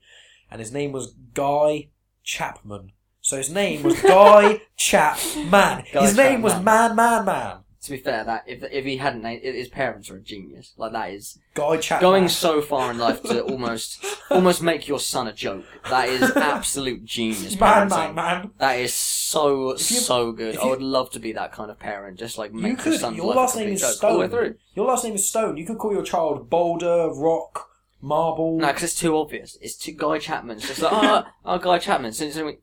[0.52, 1.89] and his name was Guy
[2.24, 2.91] Chapman.
[3.21, 5.84] So his name was Guy Chapman.
[5.93, 7.58] Guy his name was Man Man Man.
[7.84, 10.73] To be fair, that if if he hadn't, named- his parents are a genius.
[10.77, 12.01] Like that is Guy Chapman.
[12.12, 15.63] going so far in life to almost almost make your son a joke.
[15.89, 17.89] That is absolute genius Man parenting.
[17.89, 18.51] Man Man.
[18.58, 20.55] That is so If you- so good.
[20.55, 22.19] if I you- would love to be that kind of parent.
[22.19, 22.99] Just like You make your could.
[22.99, 24.38] son's Your life a last name complete is joke all the way Stone.
[24.39, 24.55] through.
[24.75, 25.58] Your last name is Stone.
[25.58, 27.69] You could call your child Boulder, Rock,
[28.01, 28.58] Marble.
[28.60, 29.58] No, because it's too obvious.
[29.62, 32.12] It's too Guy Chapman's just like oh, oh Guy Chapman.
[32.12, 32.58] So, so we,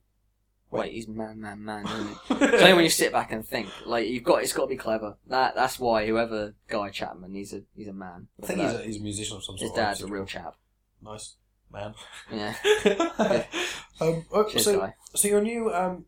[0.71, 1.87] wait, he's man, man, man.
[1.87, 2.15] Isn't he?
[2.47, 4.77] It's only when you sit back and think, like you've got, it's got to be
[4.77, 5.17] clever.
[5.29, 8.29] That that's why whoever Guy Chapman, he's a he's a man.
[8.43, 9.71] I think he's a, he's a musician of some sort.
[9.71, 10.57] His dad's a real chap.
[11.03, 11.35] nice
[11.73, 11.95] man.
[12.33, 12.55] Yeah,
[14.01, 14.95] um, oh, so, Guy.
[15.15, 16.07] so your new um,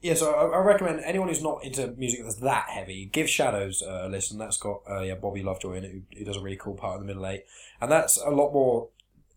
[0.00, 0.14] yeah.
[0.14, 4.08] So I, I recommend anyone who's not into music that's that heavy, give Shadows a
[4.08, 4.38] listen.
[4.38, 7.00] That's got uh, yeah Bobby Lovejoy in it, who, who does a really cool part
[7.00, 7.44] in the middle eight,
[7.80, 8.88] and that's a lot more.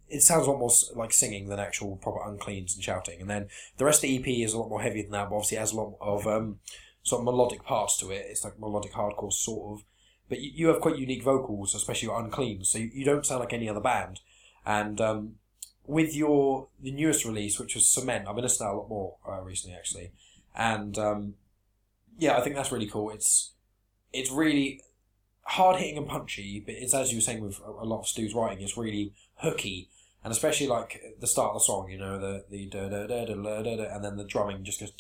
[0.10, 3.22] It sounds a lot more like singing than actual proper uncleans and shouting.
[3.22, 5.36] And then the rest of the EP is a lot more heavy than that, but
[5.36, 6.60] obviously it has a lot of um,
[7.04, 8.26] sort of melodic parts to it.
[8.30, 9.86] It's like melodic hardcore sort of.
[10.30, 13.42] But you, you have quite unique vocals, especially your unclean, so you, you don't sound
[13.42, 14.22] like any other band.
[14.66, 15.36] And um,
[15.88, 19.16] with your the newest release, which was Cement, I've been listening to a lot more
[19.28, 20.12] uh, recently actually,
[20.56, 21.36] and um,
[22.18, 23.12] yeah, I think that's really cool.
[23.12, 23.54] It's
[24.14, 24.82] it's really
[25.44, 28.34] hard hitting and punchy, but it's as you were saying with a lot of Stu's
[28.34, 29.90] writing, it's really hooky,
[30.26, 33.26] and especially like the start of the song, you know, the the da da da
[33.26, 34.92] da da da, da and then the drumming just goes.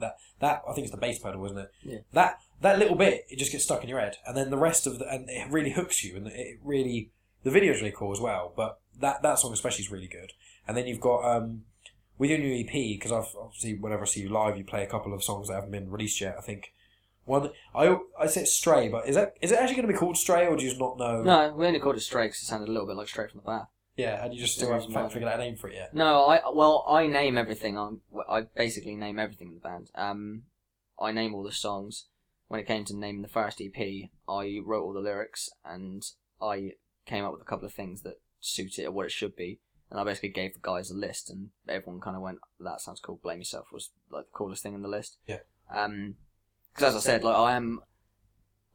[0.00, 1.70] That that I think it's the bass pedal, isn't it?
[1.82, 1.98] Yeah.
[2.14, 4.86] That that little bit, it just gets stuck in your head, and then the rest
[4.86, 7.10] of the and it really hooks you, and it really
[7.42, 8.54] the video's really cool as well.
[8.56, 10.32] But that that song especially is really good.
[10.66, 11.64] And then you've got um,
[12.16, 14.86] with your new EP because I've obviously whenever I see you live, you play a
[14.88, 16.36] couple of songs that haven't been released yet.
[16.38, 16.72] I think
[17.26, 19.98] one I I say it's Stray, but is that is it actually going to be
[19.98, 21.22] called Stray or do you just not know?
[21.22, 23.40] No, we only called it Stray 'cause it sounded a little bit like Straight from
[23.40, 23.68] the Bath.
[23.98, 25.10] Yeah, and you just still haven't is fa- one.
[25.10, 25.92] figured out a name for it yet.
[25.92, 27.76] No, I well, I name everything.
[27.76, 29.90] I'm, I basically name everything in the band.
[29.96, 30.44] Um,
[31.00, 32.06] I name all the songs.
[32.46, 33.76] When it came to naming the first EP,
[34.28, 36.02] I wrote all the lyrics and
[36.40, 36.72] I
[37.04, 39.58] came up with a couple of things that suit it or what it should be.
[39.90, 43.00] And I basically gave the guys a list, and everyone kind of went, "That sounds
[43.00, 45.18] cool." Blame yourself was like the coolest thing in the list.
[45.26, 45.38] Yeah.
[45.74, 46.14] Um,
[46.72, 47.80] because as I said, like I am,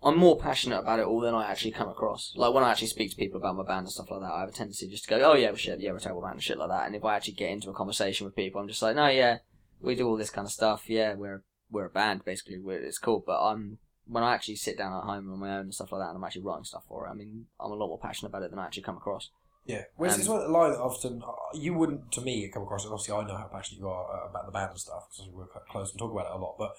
[0.03, 2.33] I'm more passionate about it all than I actually come across.
[2.35, 4.41] Like when I actually speak to people about my band and stuff like that, I
[4.41, 6.33] have a tendency just to go, "Oh yeah, well, shit, yeah, we're a terrible band
[6.35, 8.67] and shit like that." And if I actually get into a conversation with people, I'm
[8.67, 9.37] just like, "No, yeah,
[9.81, 10.89] we do all this kind of stuff.
[10.89, 12.59] Yeah, we're we're a band basically.
[12.59, 15.61] We're, it's cool." But I'm when I actually sit down at home on my own
[15.61, 17.11] and stuff like that, and I'm actually writing stuff for it.
[17.11, 19.29] I mean, I'm a lot more passionate about it than I actually come across.
[19.65, 22.63] Yeah, well, it's, Um, one of line that often uh, you wouldn't, to me, come
[22.63, 22.83] across.
[22.83, 22.89] it.
[22.91, 25.45] Obviously, I know how passionate you are uh, about the band and stuff because we're
[25.45, 26.55] quite close and talk about it a lot.
[26.59, 26.73] But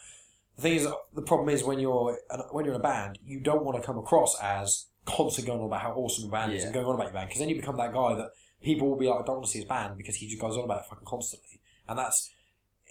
[0.56, 2.18] the thing is, the problem is when you're
[2.52, 5.66] when you're in a band, you don't want to come across as constantly going on
[5.66, 6.66] about how awesome your band is Yeah.
[6.66, 8.30] and going on about your band because then you become that guy that
[8.62, 10.56] people will be like, I don't want to see his band because he just goes
[10.56, 12.30] on about it fucking constantly, and that's.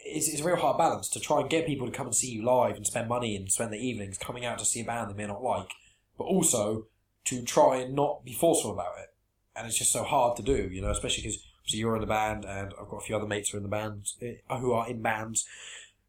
[0.06, 2.30] It's, it's a real hard balance to try and get people to come and see
[2.30, 5.10] you live and spend money and spend their evenings coming out to see a band
[5.10, 5.70] they may not like,
[6.18, 6.88] but also
[7.24, 9.14] to try and not be forceful about it
[9.56, 12.44] and it's just so hard to do, you know, especially because you're in the band,
[12.44, 14.90] and I've got a few other mates who are in the band, eh, who are
[14.90, 15.48] in bands,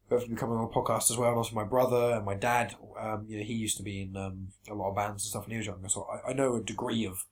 [0.09, 2.75] who have become on the podcast as well, and also my brother and my dad.
[2.99, 5.43] Um, you know, he used to be in um, a lot of bands and stuff
[5.45, 7.25] when he was younger, so I, I know a degree of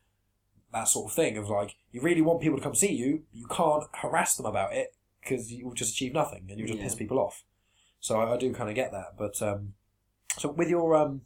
[0.72, 3.46] that sort of thing of like you really want people to come see you, you
[3.48, 6.86] can't harass them about it because you will just achieve nothing and you'll just Yeah.
[6.86, 7.44] piss people off.
[8.00, 9.76] So I, I do kind of get that, but um,
[10.40, 11.22] So with your um,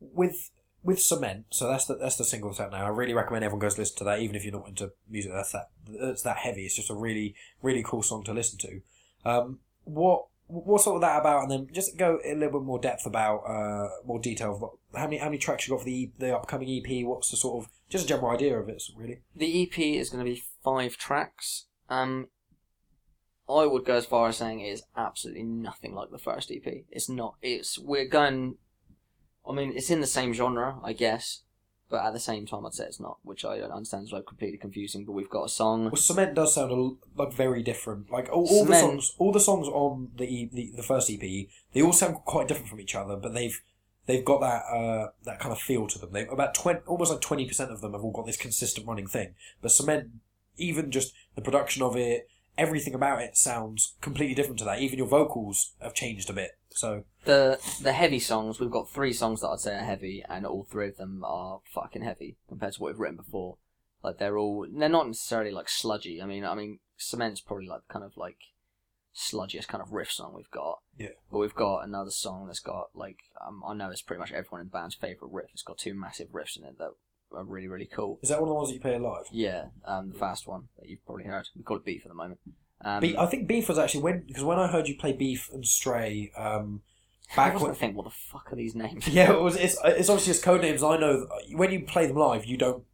[0.00, 0.50] with
[0.82, 2.84] with cement, so that's the that's the single that's out now.
[2.84, 5.52] I really recommend everyone goes listen to that, even if you're not into music that's
[5.52, 5.68] that
[6.00, 6.64] that's that heavy.
[6.64, 8.80] It's just a really really cool song to listen to.
[9.24, 11.42] Um, what what's all that about?
[11.42, 14.72] And then just go a little bit more depth about uh, more detail of what,
[14.94, 17.04] how many how many tracks you got for the the upcoming EP.
[17.06, 19.20] What's the sort of just a general idea of it, really?
[19.34, 21.66] The EP is going to be five tracks.
[21.88, 22.28] Um,
[23.48, 26.84] I would go as far as saying it is absolutely nothing like the first EP.
[26.90, 27.36] It's not.
[27.42, 28.56] It's we're going.
[29.48, 31.42] I mean, it's in the same genre, I guess,
[31.92, 34.24] but at the same time, I'd say it's not, which I don't understand is like
[34.26, 35.04] completely confusing.
[35.04, 35.84] But we've got a song.
[35.84, 38.10] Well, cement does sound a l like very different.
[38.10, 41.10] Like all, all the Cement- songs, all the songs on the, E- the the first
[41.10, 43.60] EP, they all sound quite different from each other, but they've
[44.06, 46.12] they've got that uh, that kind of feel to them.
[46.12, 49.06] They about twenty, almost like twenty percent of them have all got this consistent running
[49.06, 49.34] thing.
[49.60, 50.08] But cement,
[50.56, 52.26] even just the production of it,
[52.56, 54.80] everything about it sounds completely different to that.
[54.80, 56.52] Even your vocals have changed a bit.
[56.74, 58.60] So The the heavy songs.
[58.60, 61.60] We've got three songs that I'd say are heavy, and all three of them are
[61.72, 63.58] fucking heavy compared to what we've written before.
[64.02, 66.20] Like they're all they're not necessarily like sludgy.
[66.20, 68.38] I mean, I mean, cement's probably like kind of like
[69.14, 70.80] sludgiest kind of riff song we've got.
[70.98, 71.08] Yeah.
[71.30, 74.62] But we've got another song that's got like um, I know it's pretty much everyone
[74.62, 75.50] in the band's favorite riff.
[75.52, 76.90] It's got two massive riffs in it that
[77.34, 78.18] are really really cool.
[78.22, 79.26] is that one of the ones that you play live?
[79.30, 81.48] Yeah, um, the fast one that you've probably heard.
[81.56, 82.40] We call it beef for the moment.
[82.84, 85.48] Um, Be- I think Beef was actually when because when I heard you play Beef
[85.52, 86.82] and Stray, um,
[87.32, 89.06] I back was when gonna think, what the fuck are these names?
[89.08, 89.56] Yeah, it was.
[89.56, 90.82] It's, it's obviously just code names.
[90.82, 92.84] I know when you play them live, you don't.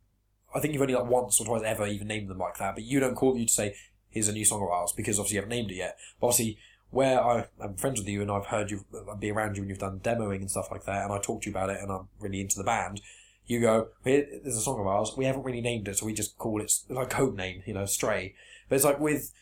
[0.55, 2.85] I think you've only like once or twice ever even named them like that, but
[2.85, 3.75] you don't call you to say
[4.11, 5.99] here's a new song of ours because obviously you haven't named it yet.
[6.21, 6.59] But obviously,
[6.91, 9.71] where I, I'm friends with you and I've heard you I'd be around you and
[9.71, 11.91] you've done demoing and stuff like that, and I talked to you about it, and
[11.91, 13.01] I'm really into the band.
[13.47, 15.15] You go, here, there's a song of ours.
[15.17, 17.87] We haven't really named it, so we just call it like code name, you know,
[17.87, 18.35] Stray.
[18.69, 19.33] But it's like with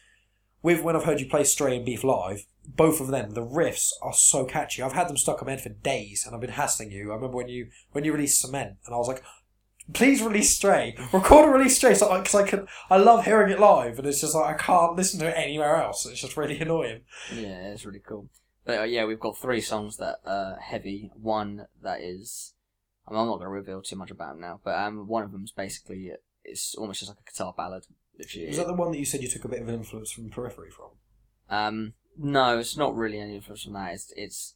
[0.63, 3.91] with when I've heard you play Stray and Beef live, both of them, the riffs
[4.03, 4.83] are so catchy.
[4.83, 7.13] I've had them stuck in my head for days, and I've been hassling you.
[7.13, 9.23] I remember when you when you released Cement, and I was like,
[9.93, 13.61] "Please release Stray, record a release Stray," so because I can, I love hearing it
[13.61, 16.07] live, and it's just like I can't listen to it anywhere else.
[16.07, 17.03] It's just really annoying.
[17.33, 18.29] Yeah, it's really cool.
[18.65, 21.13] But uh, yeah, we've got three songs that are heavy.
[21.15, 22.55] One that is,
[23.07, 25.23] I mean, I'm not going to reveal too much about them now, but um, one
[25.23, 26.11] of them's basically
[26.47, 27.87] it's almost just like a guitar ballad.
[28.19, 28.49] Literally.
[28.49, 30.71] Was that the one that you said you took a bit of influence from Periphery
[30.71, 30.91] from?
[31.49, 33.93] Um, no, it's not really any influence from that.
[33.93, 34.55] It's it's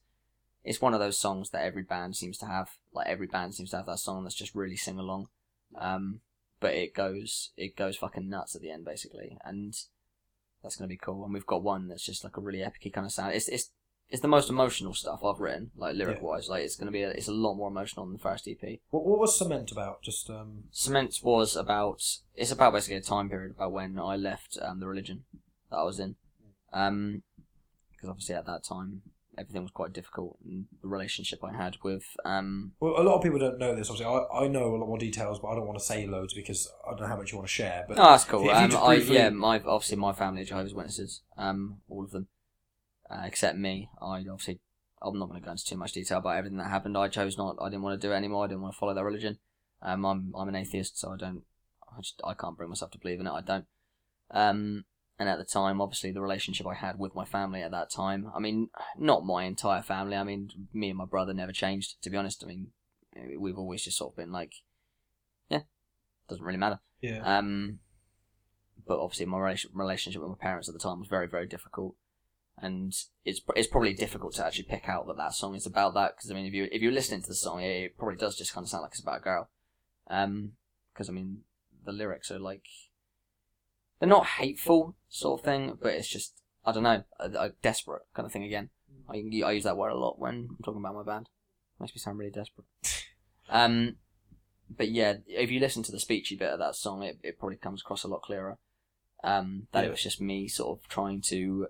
[0.64, 2.70] it's one of those songs that every band seems to have.
[2.92, 5.28] Like every band seems to have that song that's just really sing along.
[5.78, 6.20] Um,
[6.60, 9.74] but it goes it goes fucking nuts at the end basically, and
[10.62, 11.24] that's gonna be cool.
[11.24, 13.34] And we've got one that's just like a really epic kind of sound.
[13.34, 13.70] It's it's
[14.10, 16.48] it's the most emotional stuff I've written, like lyric wise.
[16.48, 18.80] Like it's gonna be a, it's a lot more emotional than the first EP.
[18.90, 20.02] What, what was Cement about?
[20.02, 22.02] Just um, Cement was about
[22.34, 25.24] it's about basically a time period about when I left um, the religion
[25.70, 26.16] that I was in,
[26.72, 27.22] um,
[27.92, 29.02] because obviously at that time
[29.38, 33.22] everything was quite difficult and the relationship I had with um well, a lot of
[33.22, 33.88] people don't know this.
[33.88, 36.34] Obviously, I, I know a lot more details, but I don't want to say loads
[36.34, 37.84] because I don't know how much you want to share.
[37.86, 40.46] But oh that's cool if you um just I yeah my obviously my family are
[40.46, 42.26] Jehovah's Witnesses um all of them
[43.10, 43.90] uh, except me.
[44.00, 44.60] I obviously
[45.02, 46.96] I'm not going to go into too much detail about everything that happened.
[46.96, 48.44] I chose not I didn't want to do it anymore.
[48.44, 49.38] I didn't want to follow their religion.
[49.82, 51.42] Um I'm I'm an atheist so I don't
[51.82, 53.32] I just I can't bring myself to believe in it.
[53.32, 53.66] I don't.
[54.30, 54.84] Um
[55.18, 58.30] and at the time obviously the relationship I had with my family at that time
[58.34, 58.68] I mean
[58.98, 60.16] not my entire family.
[60.16, 62.44] I mean me and my brother never changed to be honest.
[62.44, 62.68] I mean
[63.38, 64.52] we've always just sort of been like
[65.48, 65.60] yeah
[66.28, 66.80] doesn't really matter.
[67.00, 67.80] Yeah, um,
[68.86, 69.38] but obviously, my
[69.72, 71.94] relationship with my parents at the time was very, very difficult,
[72.62, 72.94] and
[73.24, 76.30] it's it's probably difficult to actually pick out that that song is about that because
[76.30, 78.64] I mean, if you if you're listening to the song, it, probably does just kind
[78.64, 79.50] of sound like it's about a girl,
[80.08, 80.52] um,
[80.92, 81.42] because I mean,
[81.84, 82.64] the lyrics are like
[83.98, 88.02] they're not hateful sort of thing, but it's just I don't know, a, a desperate
[88.14, 88.70] kind of thing again.
[89.08, 91.28] I I use that word a lot when I'm talking about my band.
[91.78, 92.66] Makes me sound really desperate.
[93.52, 93.96] Um,
[94.70, 97.56] but yeah, if you listen to the speechy bit of that song, it, it probably
[97.56, 98.58] comes across a lot clearer.
[99.24, 99.88] Um, that Yeah.
[99.88, 101.66] it was just me sort of trying to.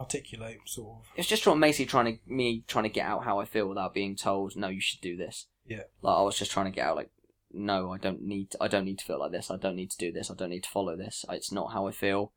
[0.00, 1.06] Articulate sort of.
[1.14, 3.94] It was just basically trying to me trying to get out how I feel without
[3.94, 5.46] being told, no, you should do this.
[5.66, 5.82] Yeah.
[6.02, 7.10] Like I was just trying to get out, like,
[7.52, 9.50] no, I don't need, to, I don't need to feel like this.
[9.50, 10.30] I don't need to do this.
[10.30, 11.24] I don't need to follow this.
[11.28, 12.32] It's not how I feel,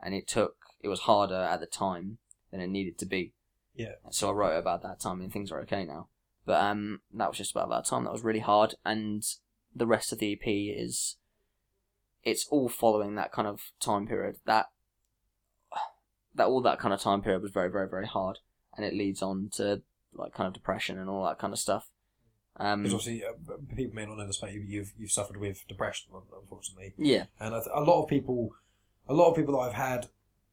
[0.00, 0.56] and it took.
[0.82, 2.18] It was harder at the time
[2.50, 3.34] than it needed to be.
[3.74, 3.94] Yeah.
[4.10, 6.08] So I wrote about that time, and things are okay now.
[6.44, 8.04] But um, that was just about that time.
[8.04, 9.22] That was really hard, and
[9.74, 11.16] the rest of the EP is,
[12.24, 14.36] it's all following that kind of time period.
[14.46, 14.66] That
[16.34, 18.38] that all that kind of time period was very, very, very hard,
[18.76, 21.88] and it leads on to like kind of depression and all that kind of stuff.
[22.56, 25.66] Um, Because obviously, uh, people may not know this, but you- you've you've suffered with
[25.68, 26.94] depression, unfortunately.
[26.98, 28.50] yeah, And I th- a lot of people,
[29.08, 30.08] a lot of people that I've had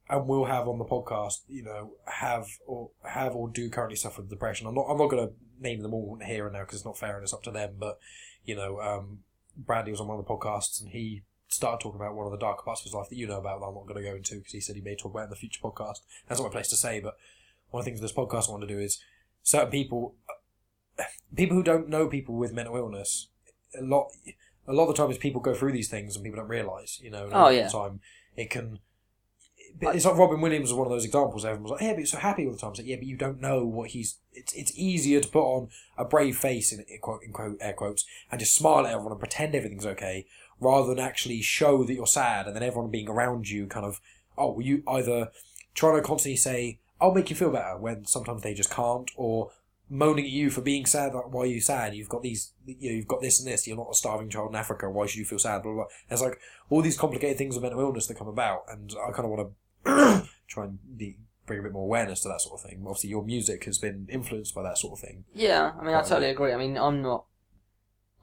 [0.09, 4.21] and will have on the podcast, you know, have or have or do currently suffer
[4.21, 4.65] with depression.
[4.67, 4.85] I'm not.
[4.89, 7.23] I'm not going to name them all here and now because it's not fair and
[7.23, 7.75] it's up to them.
[7.77, 7.99] But
[8.45, 9.23] you know, um,
[9.57, 12.37] Bradley was on one of the podcasts and he started talking about one of the
[12.37, 13.59] darker parts of his life that you know about.
[13.59, 15.23] That I'm not going to go into because he said he may talk about it
[15.25, 15.99] in the future podcast.
[16.27, 16.99] That's not my place to say.
[16.99, 17.17] But
[17.71, 18.99] one of the things this podcast I want to do is
[19.43, 20.15] certain people,
[21.35, 23.27] people who don't know people with mental illness,
[23.77, 24.09] a lot.
[24.69, 26.99] A lot of the time, is people go through these things and people don't realise.
[27.01, 27.67] You know, Oh, yeah.
[27.67, 28.01] the time
[28.35, 28.79] it can.
[29.79, 31.45] It's like Robin Williams was one of those examples.
[31.45, 33.05] Everyone was like, "Yeah, but you're so happy all the time." It's like, "Yeah, but
[33.05, 36.81] you don't know what he's." It's it's easier to put on a brave face in,
[36.89, 40.25] in quote in quote air quotes and just smile at everyone and pretend everything's okay,
[40.59, 44.01] rather than actually show that you're sad and then everyone being around you kind of
[44.37, 45.29] oh you either
[45.75, 49.51] trying to constantly say I'll make you feel better when sometimes they just can't or
[49.89, 51.95] moaning at you for being sad like why are you sad?
[51.95, 53.67] You've got these you know you've got this and this.
[53.67, 54.89] You're not a starving child in Africa.
[54.89, 55.63] Why should you feel sad?
[55.63, 55.91] Blah blah, blah.
[56.09, 56.39] There's like
[56.69, 59.49] all these complicated things of mental illness that come about and I kind of want
[59.85, 62.83] to try and be, bring a bit more awareness to that sort of thing.
[62.85, 65.25] Obviously your music has been influenced by that sort of thing.
[65.33, 66.51] Yeah, I mean, I totally agree.
[66.53, 67.25] I mean, I'm not,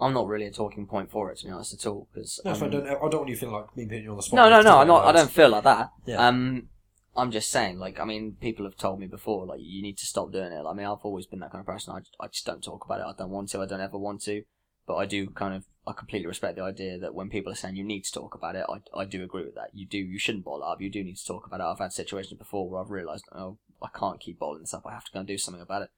[0.01, 2.09] I'm not really a talking point for it to be honest at all.
[2.13, 4.11] Because no, so I don't I don't want you to feel like me putting you
[4.11, 5.05] on the spot no, no, no, I'm not.
[5.05, 5.91] I don't feel like that.
[6.07, 6.27] Yeah.
[6.27, 6.69] Um,
[7.17, 10.07] I'm just saying, like, I mean, people have told me before, like, you need to
[10.07, 10.65] stop doing it.
[10.67, 11.95] I mean, I've always been that kind of person.
[11.95, 13.07] I, I just don't talk about it.
[13.07, 13.61] I don't want to.
[13.61, 14.43] I don't ever want to.
[14.87, 17.77] But I do kind of, I completely respect the idea that when people are saying
[17.77, 19.71] you need to talk about it, I, I do agree with that.
[19.73, 20.81] You do, you shouldn't bottle up.
[20.81, 21.65] You do need to talk about it.
[21.65, 24.85] I've had situations before where I've realised, oh, I can't keep bottling this up.
[24.85, 25.91] I have to go and do something about it.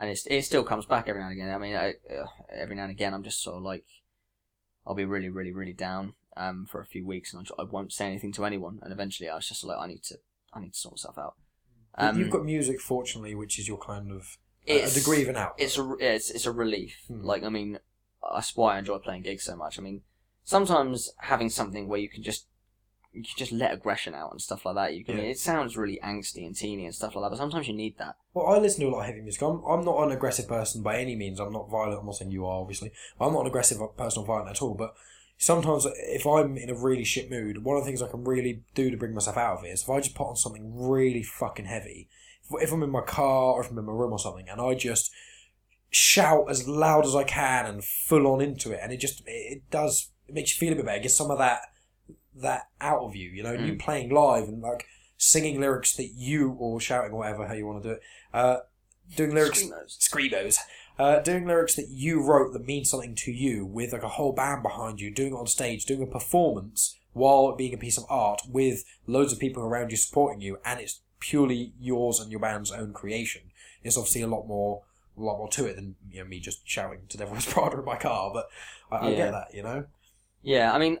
[0.00, 1.54] And it's, it still comes back every now and again.
[1.54, 3.84] I mean, I, uh, every now and again, I'm just sort of like,
[4.86, 7.92] I'll be really, really, really down um, for a few weeks, and I, I won't
[7.92, 8.78] say anything to anyone.
[8.82, 10.16] And eventually, I was just like, I need to,
[10.54, 11.34] I need to sort myself out.
[11.96, 15.36] Um, You've got music fortunately which is your kind of a- a degree of an
[15.36, 16.96] outlet it's a, it's it's a relief.
[17.08, 17.22] Hmm.
[17.22, 17.78] Like I mean,
[18.32, 19.78] that's why I enjoy playing gigs so much.
[19.78, 20.02] I mean,
[20.44, 22.46] sometimes having something where you can just
[23.12, 24.94] you can just let aggression out and stuff like that.
[24.94, 25.16] You can.
[25.16, 25.24] Yeah.
[25.24, 28.16] it sounds really angsty and teeny and stuff like that, but sometimes you need that.
[28.34, 29.42] Well, I listen to a lot of heavy music.
[29.42, 31.40] I'm, I'm not an aggressive person by any means.
[31.40, 31.98] I'm not violent.
[31.98, 32.92] I'm not saying you are, obviously.
[33.20, 34.74] I'm not an aggressive person or violent at all.
[34.74, 34.94] But
[35.38, 38.62] sometimes if I'm in a really shit mood, one of the things I can really
[38.74, 41.24] do to bring myself out of it is if I just put on something really
[41.24, 42.08] fucking heavy.
[42.44, 44.60] If, if I'm in my car or if I'm in my room or something, and
[44.60, 45.10] I just
[45.90, 49.32] shout as loud as I can and full on into it, and it just it,
[49.32, 50.98] it does it makes you feel a bit better.
[50.98, 51.62] It gets some of that
[52.36, 53.54] that out of you, you know.
[53.54, 57.54] And you playing live and like singing lyrics that you or shouting or whatever how
[57.54, 58.02] you want to do it.
[58.32, 58.58] Uh,
[59.16, 59.98] doing lyrics, Screamos.
[59.98, 60.58] screamos.
[60.98, 64.32] Uh, doing lyrics that you wrote that mean something to you with like a whole
[64.32, 68.04] band behind you, doing it on stage, doing a performance while being a piece of
[68.10, 72.38] art with loads of people around you supporting you, and it's purely yours and your
[72.40, 73.42] band's own creation.
[73.82, 74.82] It's obviously a lot more,
[75.18, 77.78] a lot more to it than you know me just shouting to Devil Wears Prada
[77.78, 78.30] in my car.
[78.32, 78.48] But
[78.92, 79.16] I, I Yeah.
[79.16, 79.86] get that, you know.
[80.42, 80.98] Yeah, I mean,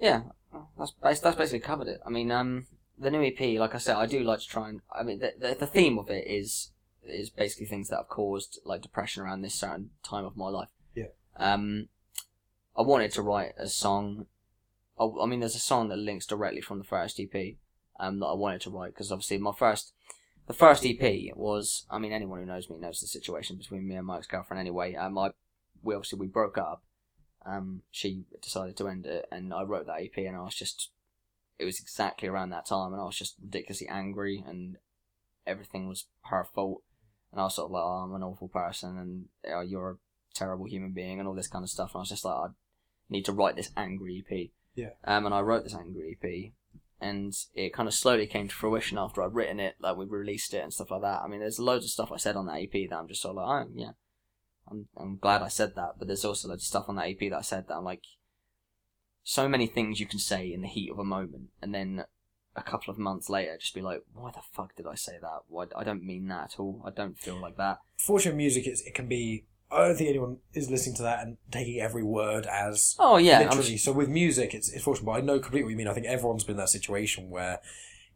[0.00, 0.22] yeah,
[0.78, 2.00] that's that's basically covered it.
[2.06, 2.66] I mean, um,
[2.98, 4.80] the new EP, like I said, I do like to try and.
[4.92, 6.70] I mean, the the, the theme of it is
[7.02, 10.68] is basically things that have caused like depression around this certain time of my life.
[10.94, 11.08] Yeah.
[11.36, 11.88] Um,
[12.76, 14.26] I wanted to write a song.
[14.98, 17.56] I, I mean, there's a song that links directly from the first EP,
[17.98, 19.92] um, that I wanted to write because obviously my first.
[20.46, 23.94] The first EP was, I mean, anyone who knows me knows the situation between me
[23.94, 24.94] and my ex-girlfriend anyway.
[24.94, 25.30] Um, I,
[25.82, 26.82] we obviously, we broke up,
[27.46, 30.90] um, she decided to end it, and I wrote that EP, and I was just,
[31.58, 34.76] it was exactly around that time, and I was just ridiculously angry, and
[35.46, 36.82] everything was her fault,
[37.32, 39.96] and I was sort of like, oh, I'm an awful person, and oh, you're a
[40.34, 42.46] terrible human being, and all this kind of stuff, and I was just like, I
[43.10, 44.50] need to write this angry EP.
[44.74, 44.90] Yeah.
[45.04, 46.52] Um, and I wrote this angry EP,
[47.00, 50.54] and it kind of slowly came to fruition after I'd written it, like we released
[50.54, 51.22] it and stuff like that.
[51.22, 53.36] I mean, there's loads of stuff I said on that EP that I'm just sort
[53.36, 53.90] of like, oh, yeah,
[54.70, 57.18] I'm, I'm glad I said that, but there's also loads of stuff on that EP
[57.30, 58.02] that I said that I'm like,
[59.22, 62.04] so many things you can say in the heat of a moment, and then
[62.56, 65.40] a couple of months later, just be like, why the fuck did I say that?
[65.48, 66.82] Why, I don't mean that at all.
[66.86, 67.78] I don't feel like that.
[67.96, 69.44] Fortunate music is it can be.
[69.72, 73.40] I don't think anyone is listening to that and taking every word as Oh yeah,
[73.40, 73.76] literally.
[73.76, 75.06] So with music, it's, it's fortunate.
[75.06, 75.88] But I know completely what you mean.
[75.88, 77.60] I think everyone's been in that situation where,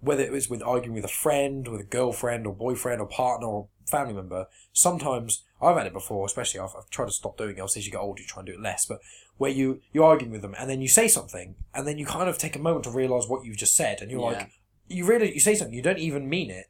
[0.01, 3.49] whether it was with arguing with a friend, with a girlfriend, or boyfriend, or partner,
[3.49, 6.25] or family member, sometimes I've had it before.
[6.27, 7.61] Especially I've, I've tried to stop doing it.
[7.61, 8.87] Obviously, as you get older, you try and do it less.
[8.87, 9.01] But
[9.37, 12.29] where you you're arguing with them, and then you say something, and then you kind
[12.29, 14.39] of take a moment to realize what you've just said, and you're Yeah.
[14.39, 14.51] like,
[14.89, 16.67] you really you say something, you don't even mean it.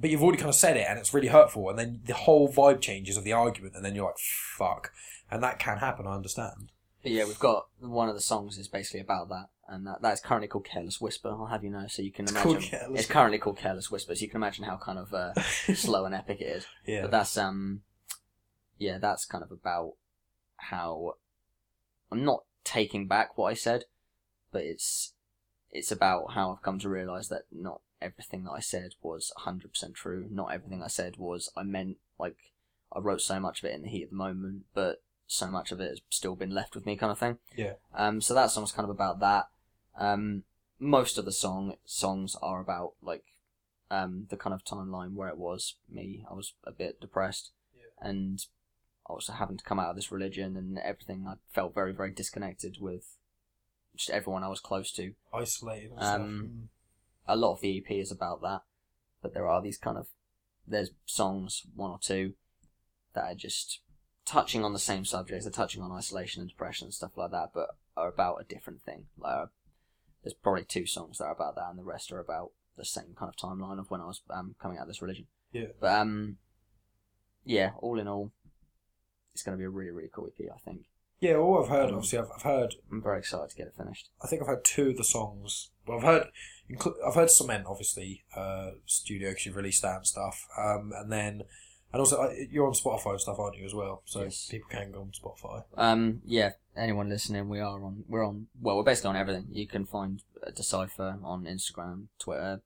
[0.00, 2.52] But you've already kind of said it, and it's really hurtful, and then the whole
[2.52, 4.92] vibe changes of the argument, and then you're like, "Fuck,"
[5.30, 6.06] and that can happen.
[6.06, 6.70] I understand.
[7.02, 10.12] But yeah, we've got one of the songs is basically about that, and that that
[10.12, 11.30] is currently called Careless Whisper.
[11.30, 12.60] I'll have you know, so you can It's imagine.
[12.62, 15.34] Careless it's currently called Careless Whisper, so you can imagine how kind of uh,
[15.74, 16.66] slow and epic it is.
[16.86, 17.02] Yeah.
[17.02, 17.82] But that's um,
[18.78, 19.94] yeah, that's kind of about
[20.56, 21.14] how
[22.10, 23.84] I'm not taking back what I said,
[24.52, 25.12] but it's
[25.70, 29.92] it's about how I've come to realise that not everything that I said was 100%
[29.94, 30.26] true.
[30.30, 32.36] Not everything I said was I meant like
[32.92, 35.72] I wrote so much of it in the heat of the moment, but so much
[35.72, 37.38] of it has still been left with me, kind of thing.
[37.54, 37.74] Yeah.
[37.94, 38.20] Um.
[38.20, 39.48] So that song's kind of about that.
[39.98, 40.44] Um.
[40.80, 43.24] Most of the song songs are about like,
[43.90, 46.24] um, the kind of timeline where it was me.
[46.30, 48.08] I was a bit depressed, Yeah.
[48.08, 48.38] and
[49.08, 51.26] I was having to come out of this religion and everything.
[51.26, 53.16] I felt very, very disconnected with
[53.96, 55.12] just everyone I was close to.
[55.32, 56.68] Isolated Um,
[57.26, 58.62] A lot of the EP is about that,
[59.22, 60.08] but there are these kind of
[60.66, 62.34] there's songs, one or two,
[63.14, 63.80] that are just
[64.26, 65.44] touching on the same subjects.
[65.44, 68.82] They're touching on isolation and depression and stuff like that, but are about a different
[68.82, 69.06] thing.
[69.18, 69.46] Like uh,
[70.22, 73.14] there's probably two songs that are about that, and the rest are about the same
[73.18, 75.26] kind of timeline of when I was um, coming out of this religion.
[75.52, 75.68] Yeah.
[75.80, 76.36] But um,
[77.44, 78.30] yeah, all in all,
[79.38, 80.46] it's going to be a really, really cool EP.
[80.52, 80.86] I think.
[81.20, 81.34] yeah.
[81.34, 82.74] All I've heard, Um, obviously, I've, I've heard.
[82.90, 84.10] I'm very excited to get it finished.
[84.22, 85.70] I think I've heard two of the songs.
[85.86, 86.26] Well, I've heard.
[87.06, 90.46] I've heard Cement, obviously, uh, studio because you've released that and stuff.
[90.58, 91.42] Um, and then,
[91.92, 94.02] and also uh, you're on Spotify and stuff, aren't you as well?
[94.04, 94.48] So Yes.
[94.50, 95.62] people can go on Spotify.
[95.76, 98.04] Um, yeah, anyone listening, we are on.
[98.08, 98.48] We're on.
[98.60, 99.46] Well, we're basically on everything.
[99.50, 102.60] You can find uh, Decipher on Instagram, Twitter,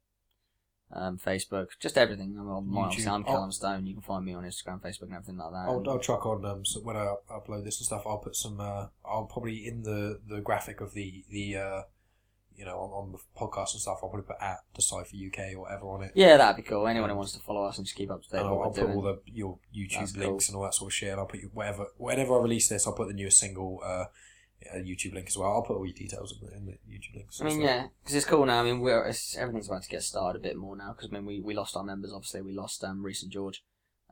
[0.92, 2.36] um, Facebook, just everything.
[2.38, 3.06] I'm on my YouTube.
[3.08, 3.32] I'm Oh.
[3.32, 3.86] Callum Stone.
[3.86, 5.64] You can find me on Instagram, Facebook, and everything like that.
[5.68, 8.02] I'll, I'll truck on um, so when I upload this and stuff.
[8.06, 8.60] I'll put some.
[8.60, 11.82] Uh, I'll probably in the the graphic of the the uh,
[12.54, 13.98] you know on, on the podcast and stuff.
[14.02, 16.12] I'll probably put at Decipher UK or whatever on it.
[16.14, 16.86] yeah, that'd be cool.
[16.86, 18.80] Anyone who wants to follow us and just keep up to date I'll, I'll put
[18.80, 18.92] doing.
[18.94, 21.10] all the your YouTube That's links and all that sort of shit.
[21.10, 24.04] And I'll put you whatever whenever I release this, I'll put the newest single uh,
[24.72, 25.52] a YouTube link as well.
[25.52, 27.40] I'll put all your details in the, in the YouTube links.
[27.40, 28.60] I mean, yeah, because it's cool now.
[28.60, 30.94] I mean, we're it's, everything's about to get started a bit more now.
[30.96, 32.12] Because I mean, we, we lost our members.
[32.12, 33.62] Obviously, we lost um Reese and George.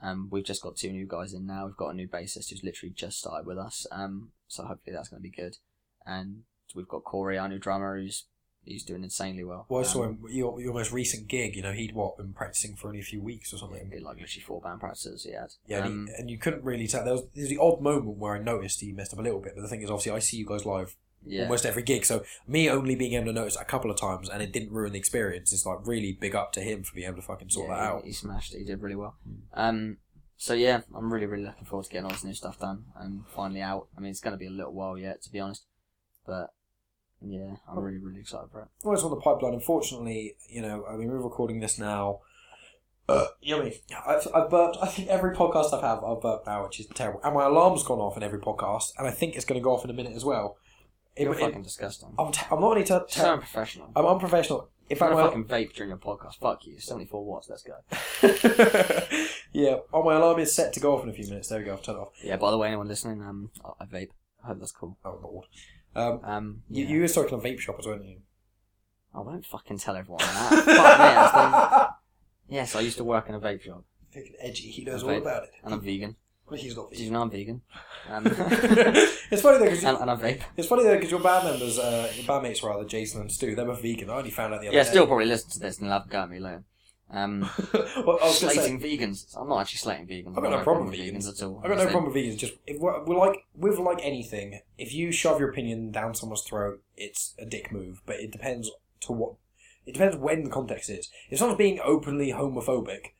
[0.03, 1.67] Um, we've just got two new guys in now.
[1.67, 3.87] We've got a new bassist who's literally just started with us.
[3.93, 5.59] Um, so hopefully that's going to be good.
[6.07, 6.45] And
[6.75, 8.25] we've got Corey, our new drummer, who's
[8.65, 9.67] he's doing insanely well.
[9.69, 10.27] Well, I saw Um, him.
[10.31, 13.21] Your, your most recent gig, you know, he'd what been practicing for only a few
[13.23, 13.91] weeks or yeah, something.
[13.91, 15.51] did, like literally four band practices he had.
[15.67, 17.05] Yeah, and, Um, he, and you couldn't really tell.
[17.05, 19.41] There was, there was the odd moment where I noticed he messed up a little
[19.41, 19.53] bit.
[19.55, 20.97] But the thing is, obviously, I see you guys live
[21.27, 21.43] yeah.
[21.43, 22.05] almost every gig.
[22.05, 24.93] So me only being able to notice a couple of times and it didn't ruin
[24.93, 27.69] the experience is like really big up to him for being able to fucking sort
[27.69, 28.05] yeah, that he- out.
[28.05, 28.59] He, smashed it.
[28.59, 29.17] He did really well.
[29.29, 29.39] Mm.
[29.53, 29.97] Um,
[30.39, 33.25] so yeah, I'm really, really looking forward to getting all this new stuff done and
[33.37, 33.89] finally out.
[33.97, 35.65] I mean, it's going to be a little while yet, to be honest,
[36.27, 36.55] but
[37.23, 38.69] yeah, I'm really, really excited for it.
[38.83, 39.55] Well, it's on the pipeline.
[39.55, 42.21] Unfortunately, you know, I mean, we're recording this now.
[43.09, 43.75] Uh, yummy.
[44.07, 44.77] I've, I've burped.
[44.81, 47.21] I think every podcast I've had, I've burped now, which is terrible.
[47.25, 49.73] And my alarm's gone off in every podcast, and I think it's going to go
[49.75, 50.57] off in a minute as well.
[51.17, 52.15] It- You're it- fucking disgusting.
[52.19, 53.91] I'm, t- I'm not only to, so unprofessional.
[53.97, 54.71] I'm unprofessional.
[54.89, 56.79] In If fact, I'm my, fucking vape during your podcast, fuck you.
[56.81, 57.75] 74 watts, let's go.
[59.53, 61.49] yeah, oh, my alarm is set to go off in a few minutes.
[61.49, 61.75] There we go.
[61.75, 62.13] I've turned it off.
[62.23, 64.11] Yeah, by the way, anyone listening, um, I I vape.
[64.43, 64.97] I hope that's cool.
[65.05, 65.47] Oh lord.
[65.95, 66.91] Um, Um, you, yeah.
[66.91, 68.19] you were talking a vape shop as well, weren't you?
[69.15, 70.51] I won't fucking tell everyone that.
[70.51, 70.75] fuck me,
[71.41, 71.89] done-
[72.49, 74.71] Yes, I used to work in a vape shop, Fucking edgy.
[74.71, 75.51] He knows all about it.
[75.65, 76.17] and I'm vegan.
[76.49, 77.07] Well, he's not Did vegan.
[77.07, 77.63] you know I'm vegan?
[78.09, 80.43] Um, it's funny though because and, and I vape.
[80.57, 83.65] it's funny though because your band members, uh, your bandmates rather, Jason and Stu, they're
[83.65, 84.11] both vegan.
[84.11, 84.89] I only found out the other Yeah, day.
[84.91, 86.65] still probably listen to this and love go at me later.
[87.13, 87.41] Um,
[87.75, 89.37] well, I was gonna say, slating vegans.
[89.37, 90.37] I'm not actually slating vegans.
[90.37, 91.61] I've got no problem with vegans at all.
[91.63, 92.39] I've got no problem with vegans.
[92.39, 96.43] Just if we're, we're like with like anything, if you shove your opinion down someone's
[96.43, 98.01] throat, it's a dick move.
[98.07, 99.35] But it depends to what.
[99.87, 101.11] It depends when the context is.
[101.31, 103.15] If someone's being openly homophobic,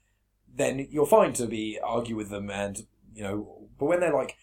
[0.55, 3.69] then you're fine to be argue with them and you know.
[3.79, 4.37] But when they're like,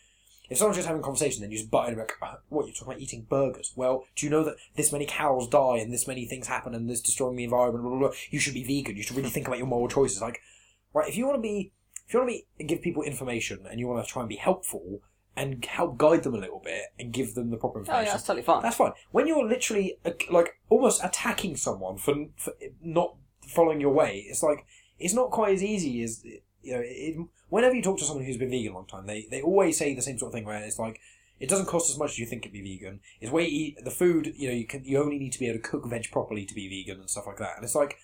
[0.50, 2.38] if someone's just having a conversation, then you just butt in and be like, "Uh,
[2.50, 3.74] "What you're talking about eating burgers?
[3.76, 6.90] Well, do you know that this many cows die and this many things happen and
[6.90, 7.84] this destroying the environment?
[7.84, 8.18] Blah, blah, blah.
[8.30, 8.96] You should be vegan.
[8.98, 10.22] You should really think about your moral choices.
[10.22, 10.40] Like,
[10.94, 11.08] right?
[11.10, 11.72] If you want to be,
[12.08, 14.38] if you want to be, give people information and you want to try and be
[14.38, 15.02] helpful
[15.36, 18.06] and help guide them a little bit and give them the proper Oh information.
[18.08, 18.64] yeah, that's totally fine.
[18.64, 18.94] That's fine.
[19.12, 20.00] When you're literally
[20.32, 23.16] like almost attacking someone for, for not
[23.48, 24.66] following your way, it's like
[24.98, 26.24] it's not quite as easy as
[26.64, 26.82] you know.
[26.84, 27.18] It,
[27.50, 29.94] whenever you talk to someone who's been vegan a long time, they they always say
[29.94, 31.00] the same sort of thing where it's like
[31.40, 33.00] it doesn't cost as much as you think it'd be vegan.
[33.22, 34.34] It's way e- the food.
[34.36, 36.54] You know, you can you only need to be able to cook veg properly to
[36.54, 37.56] be vegan and stuff like that.
[37.56, 37.98] And it's like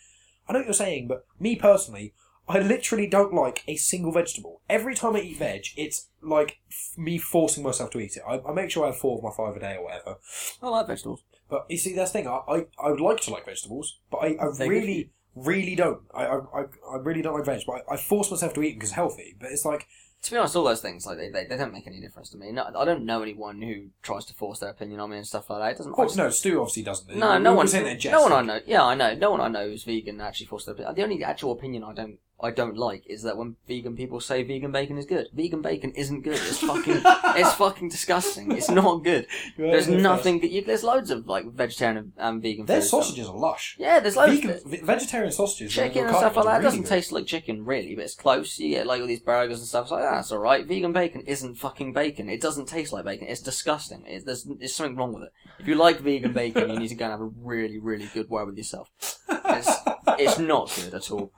[0.48, 2.14] I know what you're saying, but me personally.
[2.46, 4.60] I literally don't like a single vegetable.
[4.70, 8.24] Every time I eat veg, it's like f- me forcing myself to eat it.
[8.28, 10.18] I, I make sure I have four of my five a day or whatever.
[10.62, 11.24] I like vegetables.
[11.50, 12.28] But you see, that's the thing.
[12.28, 15.12] I, I, I would like to like vegetables, but I, I They're really.
[15.36, 16.02] Really don't.
[16.14, 18.90] I, I, I, really don't like veg, but I, I force myself to eat because
[18.90, 19.36] it's healthy.
[19.40, 19.88] But it's like,
[20.24, 22.38] To be honest, all those things like they, they, they don't make any difference to
[22.38, 22.52] me.
[22.52, 25.50] No, I don't know anyone who tries to force their opinion on me and stuff
[25.50, 25.72] like that.
[25.72, 25.96] It doesn't.
[25.98, 27.16] Oh, no, Stu obviously doesn't.
[27.16, 27.68] No, no were one.
[27.68, 28.14] saying that in jest.
[28.14, 28.60] No one I know.
[28.66, 29.16] Yeah, I know.
[29.16, 30.96] No one I know who's vegan actually forced their opinion.
[30.96, 34.44] The only actual opinion I don't, I don't like is that when vegan people say
[34.44, 36.34] vegan bacon is good, vegan bacon isn't good.
[36.34, 38.52] It's fucking, it's fucking disgusting.
[38.52, 39.28] It's not good.
[39.58, 40.40] There's nothing.
[40.40, 40.52] Good.
[40.52, 42.66] You, there's loads of like vegetarian and, and vegan.
[42.66, 43.04] Their food stuff.
[43.06, 43.78] sausages are lush.
[43.80, 44.34] Yeah, there's loads.
[44.34, 45.72] Vegan, of ve- vegetarian sausages.
[45.74, 46.90] Chicken and stuff like that really doesn't good.
[46.90, 48.60] taste like chicken really, but it's close.
[48.60, 49.84] You get like all these burgers and stuff.
[49.86, 50.66] It's like "Ah, that's all right.
[50.66, 52.30] Vegan bacon isn't fucking bacon.
[52.30, 53.28] It doesn't taste like bacon.
[53.28, 54.04] It's disgusting.
[54.06, 55.32] It, there's there's something wrong with it.
[55.60, 58.30] If you like vegan bacon, you need to go and have a really really good
[58.30, 58.90] word with yourself.
[59.30, 59.72] It's
[60.20, 61.32] it's not good at all.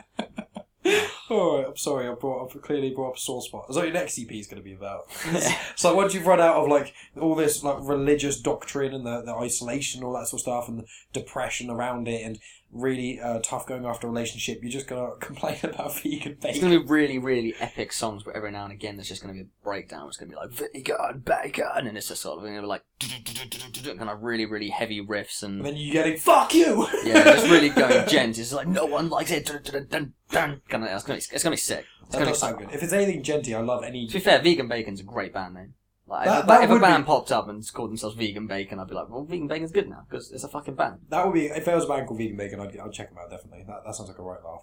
[0.86, 0.92] All
[1.76, 2.08] sorry.
[2.08, 3.66] I brought up clearly brought up a sore spot.
[3.70, 5.12] Is that what your next EP is going to be about?
[5.76, 9.34] so once you've run out of like all this like religious doctrine and the, the
[9.34, 12.40] isolation, all that sort of stuff, and the depression around it, and
[12.76, 16.50] really uh, tough going after a relationship, you're just gonna complain about vegan bacon.
[16.50, 19.34] It's gonna be really, really epic songs, but every now and again there's just gonna
[19.34, 20.08] be a breakdown.
[20.08, 22.84] It's gonna be like vegan, bacon, and it's just sort of gonna be like
[23.84, 26.88] kind of really, really heavy riffs and And then you getting fuck you.
[27.04, 28.38] yeah, just really going djent.
[28.38, 29.46] It's like no one likes it.
[29.46, 30.62] Dun, dun, dun, dun.
[30.68, 31.86] Kind of, it's it's gonna be sick.
[32.04, 32.70] It's that gonna be does sound good.
[32.72, 34.08] If it's anything djenty, I love any.
[34.08, 35.74] To be fair, Vegan Bacon's a great band name.
[36.08, 38.46] Like, That- if, a, that if a would band popped up and called themselves Vegan
[38.46, 41.00] Bacon, I'd be like, well, Vegan Bacon's good now because it's a fucking band.
[41.10, 43.18] That would be if there was a band called Vegan Bacon, I'd, I'd check them
[43.18, 43.64] out definitely.
[43.68, 44.62] That, that sounds like a right laugh.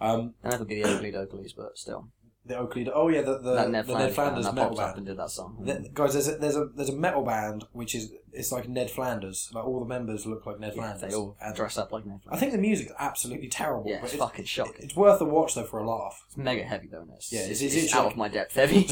[0.00, 2.08] Um, And that'd be the Okilly Dokillys, but still,
[2.46, 2.90] the Okilly.
[2.94, 4.96] Oh yeah, the the, that Ned the Flanders, Ned Flanders that metal band.
[4.98, 5.56] and did that song.
[5.60, 8.90] The- guys, there's a, there's a there's a metal band which is it's like Ned
[8.90, 9.50] Flanders.
[9.52, 11.10] Like all the members look like Ned yeah, Flanders.
[11.12, 12.36] they all And dress up like Ned Flanders.
[12.36, 13.88] I think the music's absolutely terrible.
[13.88, 14.74] Yeah, but it's it's, fucking shocking.
[14.84, 16.22] it's worth a watch though for a laugh.
[16.26, 18.86] It's mega heavy though, it's, Yeah, it's, it's- it's, out like- of my depth heavy.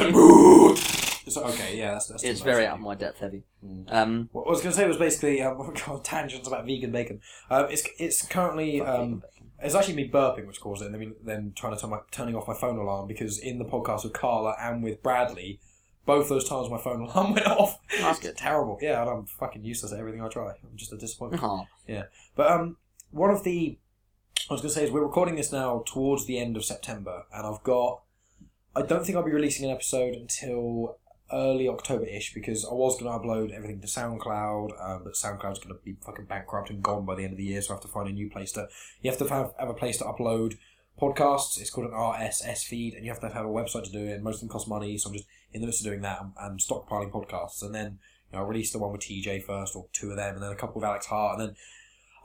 [1.24, 3.44] It's like, okay, yeah, that's, that's it's very out of my depth heavy.
[3.64, 3.92] Mm.
[3.92, 5.72] Um, What I was going to say was basically um,
[6.02, 7.20] tangents about vegan bacon.
[7.48, 9.22] Um, it's it's currently um,
[9.62, 12.34] It's actually me burping which caused it, and then, then trying to turn my, turning
[12.34, 15.60] off my phone alarm because in the podcast with Carla and with Bradley,
[16.04, 17.78] both those times my phone alarm went off.
[18.00, 18.36] That's good.
[18.36, 18.78] Terrible.
[18.80, 20.48] Yeah, and I'm fucking useless at everything I try.
[20.48, 21.42] I'm just a disappointment.
[21.86, 22.04] Yeah,
[22.34, 22.76] But um,
[23.10, 23.78] one of the
[24.50, 27.24] I was going to say is we're recording this now towards the end of September,
[27.32, 28.02] and I've got.
[28.74, 30.96] I don't think I'll be releasing an episode until
[31.32, 35.58] early October ish because I was going to upload everything to SoundCloud, um, but SoundCloud's
[35.58, 37.76] going to be fucking bankrupt and gone by the end of the year, so I
[37.76, 38.68] have to find a new place to.
[39.00, 40.56] You have to have, have a place to upload
[41.00, 41.60] podcasts.
[41.60, 44.22] It's called an RSS feed, and you have to have a website to do it.
[44.22, 46.60] Most of them cost money, so I'm just in the midst of doing that and,
[46.60, 47.98] stockpiling podcasts, and then
[48.30, 50.52] you know, I'll release the one with TJ first, or two of them, and then
[50.52, 51.56] a couple with Alex Hart, and then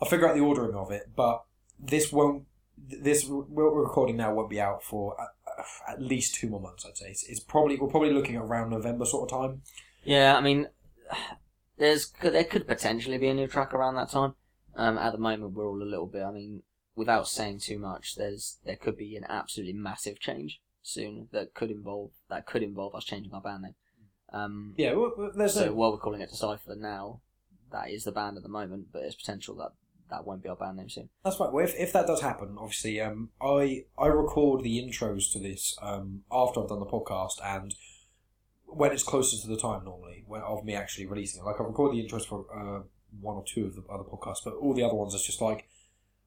[0.02, 1.12] I'll figure out the ordering of it.
[1.16, 1.44] But
[1.80, 2.46] this won't.
[2.78, 5.16] This we're recording now won't be out for
[5.58, 6.86] at, at least two more months.
[6.86, 9.62] I'd say it's, it's probably we're probably looking at around November sort of time.
[10.04, 10.36] yeah.
[10.38, 10.68] I mean,
[11.78, 14.34] there's there could potentially be a new track around that time.
[14.76, 16.24] Um, at the moment, we're all a little bit.
[16.24, 16.62] I mean,
[16.96, 21.72] without saying too much, there's there could be an absolutely massive change soon that could
[21.72, 23.76] involve that could involve us changing our band name.
[24.32, 25.74] Um, Yeah, well, there's so no.
[25.74, 27.22] while we're calling it Decipher now,
[27.72, 29.72] that is the band at the moment, but there's potential that
[30.10, 31.10] that won't be our band name soon.
[31.24, 31.52] That's right.
[31.52, 35.78] Well, if, if that does happen, obviously, um, I I record the intros to this
[35.82, 37.74] um, after I've done the podcast and
[38.66, 41.46] when it's closer to the time normally when, of me actually releasing it.
[41.46, 42.84] Like I record the intros for uh,
[43.22, 45.68] one or two of the other podcasts, but all the other ones it's just like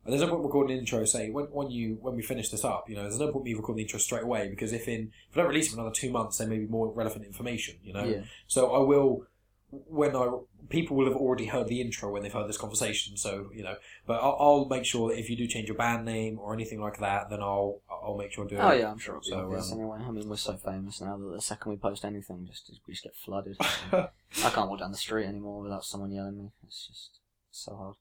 [0.07, 1.05] there's no point recording an intro.
[1.05, 3.53] Say when when you when we finish this up, you know, there's no point me
[3.55, 5.95] recording the intro straight away because if in if I don't release it for another
[5.95, 7.76] two months, there may be more relevant information.
[7.83, 8.22] You know, Yeah.
[8.47, 9.26] so I will
[9.71, 10.29] when I
[10.68, 13.16] people will have already heard the intro when they've heard this conversation.
[13.16, 16.05] So you know, but I'll, I'll make sure that if you do change your band
[16.05, 18.64] name or anything like that, then I'll I'll make sure to do it.
[18.64, 19.99] Oh yeah, I'm sure it'll be So, obvious um, anyway.
[20.07, 23.05] I mean, we're so famous now that the second we post anything, just we just
[23.05, 23.57] get flooded.
[23.93, 24.09] I
[24.51, 26.51] can't walk down the street anymore without someone yelling at me.
[26.66, 27.18] It's just
[27.51, 27.95] so hard.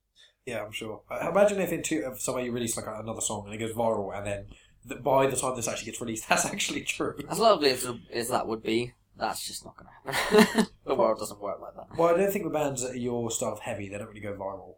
[0.46, 1.02] Yeah, I'm sure.
[1.10, 3.74] Uh, Imagine if in two, if somebody you release like another song and it goes
[3.74, 7.16] viral, and then by the time this actually gets released, that's actually true.
[7.28, 10.66] As lovely as, as that would be, that's just not going to happen.
[10.86, 11.96] the world doesn't work like that.
[11.96, 14.20] Well, I don't think the bands that are your style of heavy, they don't really
[14.20, 14.74] go viral.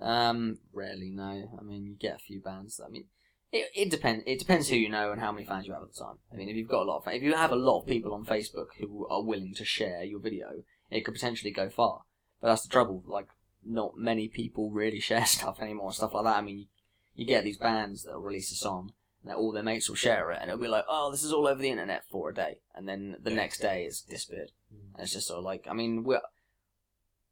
[0.00, 1.50] Um, rarely, no.
[1.58, 2.76] I mean, you get a few bands.
[2.76, 3.04] That, I mean,
[3.52, 4.24] it it depends.
[4.26, 6.16] It depends who you know and how many fans you have at the time.
[6.32, 8.14] I mean, if you've got a lot of, if you have a lot of people
[8.14, 12.02] on Facebook who are willing to share your video, it could potentially go far.
[12.40, 13.04] But that's the trouble.
[13.06, 13.28] Like,
[13.64, 16.36] not many people really share stuff anymore stuff like that.
[16.36, 16.66] I mean, you,
[17.14, 18.92] you get these bands that'll release a song.
[19.24, 21.46] And all their mates will share it, and it'll be like, "Oh, this is all
[21.46, 24.50] over the internet for a day," and then the next day it's disappeared.
[24.94, 26.20] And it's just sort of like, I mean, we're,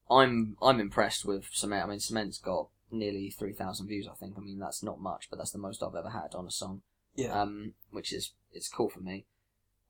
[0.09, 1.85] I'm I'm impressed with Cement.
[1.85, 4.09] I mean, Cement's got nearly three thousand views.
[4.09, 4.35] I think.
[4.37, 6.83] I mean, that's not much, but that's the most I've ever had on a song.
[7.17, 7.41] Yeah.
[7.41, 9.27] Um, which is it's cool for me,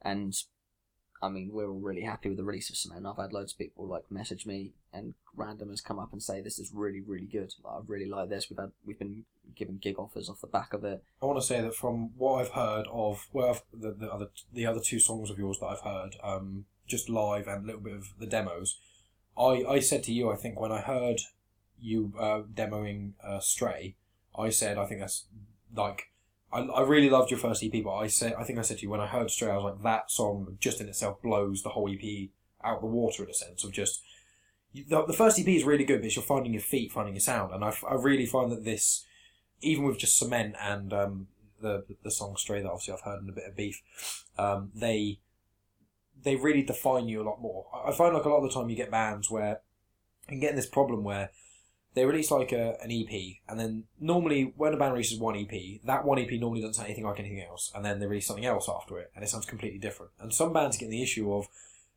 [0.00, 0.34] and
[1.22, 3.06] I mean, we're all really happy with the release of Cement.
[3.06, 6.58] I've had loads of people like message me and randomers come up and say this
[6.58, 7.52] is really really good.
[7.62, 8.48] Like, I really like this.
[8.48, 11.02] We've had we've been given gig offers off the back of it.
[11.22, 14.66] I want to say that from what I've heard of, well, the, the other the
[14.66, 17.94] other two songs of yours that I've heard, um, just live and a little bit
[17.94, 18.78] of the demos,
[19.36, 21.20] I, I said to you, I think when I heard
[21.80, 23.96] you uh, demoing uh, Stray,
[24.36, 25.26] I said I think that's
[25.74, 26.09] like
[26.52, 28.82] I, I really loved your first EP, but I said I think I said to
[28.82, 31.70] you when I heard Stray, I was like that song just in itself blows the
[31.70, 32.28] whole EP
[32.62, 34.02] out of the water in a sense of just
[34.74, 37.52] the, the first EP is really good, but you're finding your feet, finding your sound,
[37.52, 39.04] and I, I really find that this,
[39.60, 41.26] even with just cement and um,
[41.60, 43.82] the the song Stray that obviously I've heard in a bit of beef,
[44.38, 45.18] um, they
[46.22, 47.66] they really define you a lot more.
[47.86, 49.60] I find like a lot of the time you get bands where
[50.28, 51.30] and getting this problem where
[51.94, 55.80] they release like a, an EP, and then normally when a band releases one EP,
[55.84, 58.46] that one EP normally doesn't sound anything like anything else, and then they release something
[58.46, 60.12] else after it, and it sounds completely different.
[60.20, 61.48] And some bands get the issue of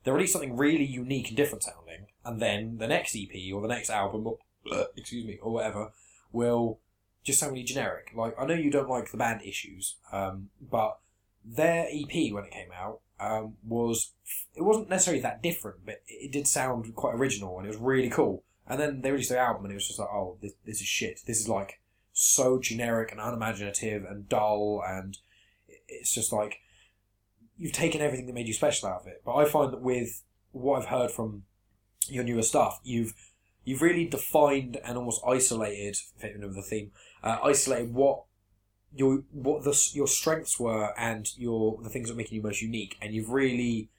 [0.03, 3.67] they release something really unique and different sounding, and then the next EP or the
[3.67, 4.37] next album, or,
[4.97, 5.91] excuse me, or whatever,
[6.31, 6.79] will
[7.23, 8.11] just sound really generic.
[8.15, 10.99] Like I know you don't like the band Issues, um, but
[11.45, 14.11] their EP when it came out um, was
[14.55, 18.09] it wasn't necessarily that different, but it did sound quite original and it was really
[18.09, 18.43] cool.
[18.68, 20.88] And then they released their album and it was just like, oh, this, this is
[20.88, 21.22] shit.
[21.26, 21.80] This is like
[22.14, 25.18] so generic and unimaginative and dull and
[25.88, 26.59] it's just like
[27.57, 29.22] you've taken everything that made you special out of it.
[29.26, 31.43] But I find that with what I've heard from
[32.07, 33.14] your newer stuff, you've
[33.64, 36.91] you've really defined and almost isolated, fitting with the theme,
[37.24, 38.24] uh, isolated what
[38.95, 42.61] your what the your strengths were and your the things that are making you most
[42.61, 43.89] unique, and you've really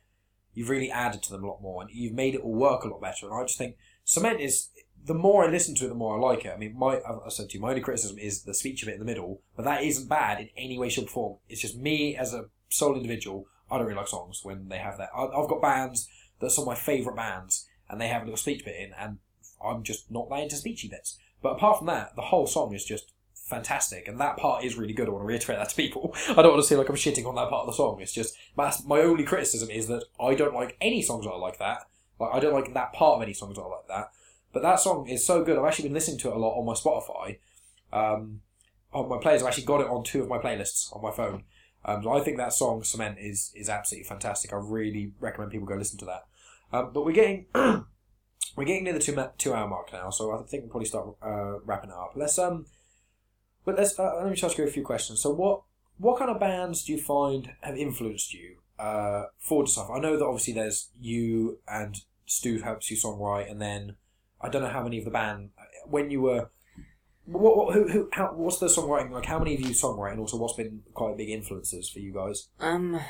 [0.55, 2.89] you've really added to them a lot more, and you've made it all work a
[2.89, 3.27] lot better.
[3.27, 4.69] And I just think cement is
[5.05, 6.53] the more I listen to it, the more I like it.
[6.53, 8.95] I mean, my I said to you, my only criticism is the speech of it
[8.95, 11.39] in the middle, but that isn't bad in any way, shape, or form.
[11.49, 13.47] It's just me as a sole individual.
[13.71, 15.11] I don't really like songs when they have that.
[15.17, 16.09] I've got bands
[16.41, 18.93] that are some of my favourite bands, and they have a little speech bit in,
[18.99, 19.19] and
[19.65, 21.19] I'm just not that into speechy bits.
[21.43, 24.95] But apart from that, the whole song is just fantastic, and that part is really
[24.95, 25.09] good.
[25.09, 26.15] I want to reiterate that to people.
[26.31, 28.01] I don't want to seem like I'm shitting on that part of the song.
[28.01, 31.59] It's just my only criticism is that I don't like any songs that are like
[31.59, 31.87] that.
[32.19, 34.11] Like I don't like that part of any songs that are like that.
[34.53, 35.59] But that song is so good.
[35.59, 37.39] I've actually been listening to it a lot on my Spotify.
[37.93, 38.41] Um,
[38.93, 41.45] on my players, I've actually got it on two of my playlists on my phone.
[41.85, 44.53] Um, I think that song "Cement" is is absolutely fantastic.
[44.53, 46.25] I really recommend people go listen to that.
[46.73, 50.33] Um, but we're getting we're getting near the two ma- two hour mark now, so
[50.33, 52.13] I think we'll probably start uh, wrapping it up.
[52.15, 52.67] Let's um,
[53.65, 55.21] but let's uh, let me just ask you a few questions.
[55.21, 55.63] So what
[55.99, 59.95] what kind of bands do you find have influenced you uh, for Decipher?
[59.95, 61.97] I know that obviously there's you and
[62.27, 63.97] Stu helps you songwrite, and then
[64.41, 65.51] I don't know how many of the band
[65.87, 66.51] when you were.
[67.27, 69.25] What, what who, who how what's the songwriting like?
[69.25, 72.49] How many of you songwrite, and also what's been quite big influences for you guys?
[72.61, 73.01] Um,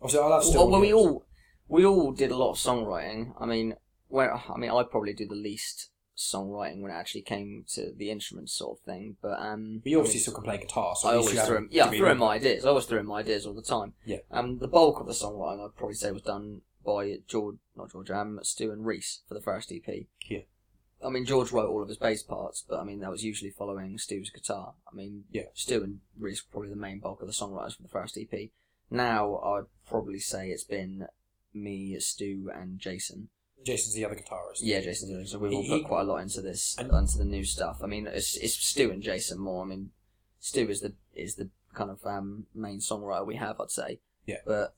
[0.00, 0.58] Obviously, I'll have Stu.
[0.58, 1.26] well, well, we all
[1.68, 3.32] we all did a lot of songwriting.
[3.40, 3.74] I mean,
[4.08, 8.10] where I mean, I probably do the least songwriting when it actually came to the
[8.10, 9.16] instruments sort of thing.
[9.20, 11.86] But um, But you obviously still can play guitar, so I always threw him, yeah,
[11.86, 12.64] I threw in my ideas.
[12.64, 13.92] I always threw in my ideas all the time.
[14.04, 14.18] Yeah.
[14.30, 18.10] Um, the bulk of the songwriting I'd probably say was done by George, not George,
[18.10, 20.06] um, Stu and Reese for the first EP.
[20.28, 20.40] Yeah.
[21.04, 23.50] I mean, George wrote all of his bass parts, but I mean that was usually
[23.50, 24.74] following Stu's guitar.
[24.90, 25.42] I mean, Yeah.
[25.52, 28.50] Stu and Reese were probably the main bulk of the songwriters for the first EP.
[28.90, 31.06] Now I'd probably say it's been
[31.52, 33.28] me, Stu, and Jason.
[33.64, 34.58] Jason's the other guitarist.
[34.60, 35.38] Yeah, Jason's doing so.
[35.38, 37.80] We've all He- put he- quite a lot into this, And- into the new stuff.
[37.82, 39.64] I mean, it's it's Stu and Jason more.
[39.64, 39.90] I mean,
[40.40, 44.00] Stu is the is the kind of um, main songwriter we have, I'd say.
[44.26, 44.38] Yeah.
[44.46, 44.74] But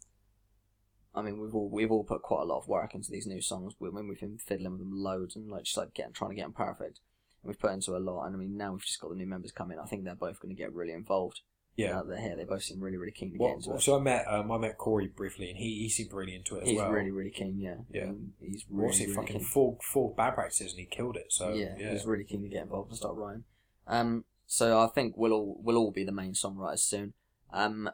[1.14, 3.40] I mean, we've all we've all put quite a lot of work into these new
[3.40, 3.74] songs.
[3.78, 6.36] We, when we've been fiddling with them loads and like just like getting trying to
[6.36, 7.00] get them perfect.
[7.42, 9.26] And we've put into a lot, and I mean now we've just got the new
[9.26, 9.78] members coming.
[9.78, 11.40] I think they're both going to get really involved.
[11.78, 11.92] Yeah.
[11.94, 13.82] That they're here, they both seem really really keen to get Well, into it.
[13.82, 16.64] so I met um, I met Corey briefly, and he, he seemed really into it
[16.64, 16.90] as He's well.
[16.90, 17.58] really really keen.
[17.58, 17.76] Yeah.
[17.90, 18.08] Yeah.
[18.10, 19.46] Um, he's really, obviously really fucking keen.
[19.46, 21.26] four four bad practices, and he killed it.
[21.32, 23.44] So yeah, yeah, he's really keen to get involved and start writing.
[23.86, 27.14] Um, so I think we'll all we'll all be the main songwriters soon.
[27.52, 27.88] Um,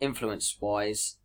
[0.00, 1.16] influence wise,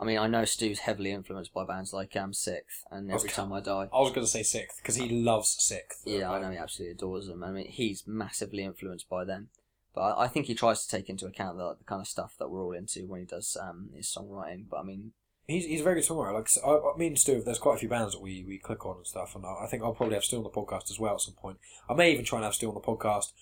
[0.00, 3.52] I mean, I know Stu's heavily influenced by bands like um SikTh and Every Time
[3.52, 3.88] I Die.
[3.92, 6.02] I was going to say SikTh because he loves SikTh.
[6.04, 7.42] Yeah, I know he absolutely adores them.
[7.42, 9.48] I mean, he's massively influenced by them.
[9.98, 12.36] But I, I think he tries to take into account the, the kind of stuff
[12.38, 14.64] that we're all into when he does um, his songwriting.
[14.70, 15.10] But I mean,
[15.48, 16.34] He's, he's a very good songwriter.
[16.34, 18.84] Like I, I, me and Stu, there's quite a few bands that we, we click
[18.86, 21.00] on and stuff, and I, I think I'll probably have Stu on the podcast as
[21.00, 21.56] well at some point.
[21.88, 23.32] I may even try and have Stu on the podcast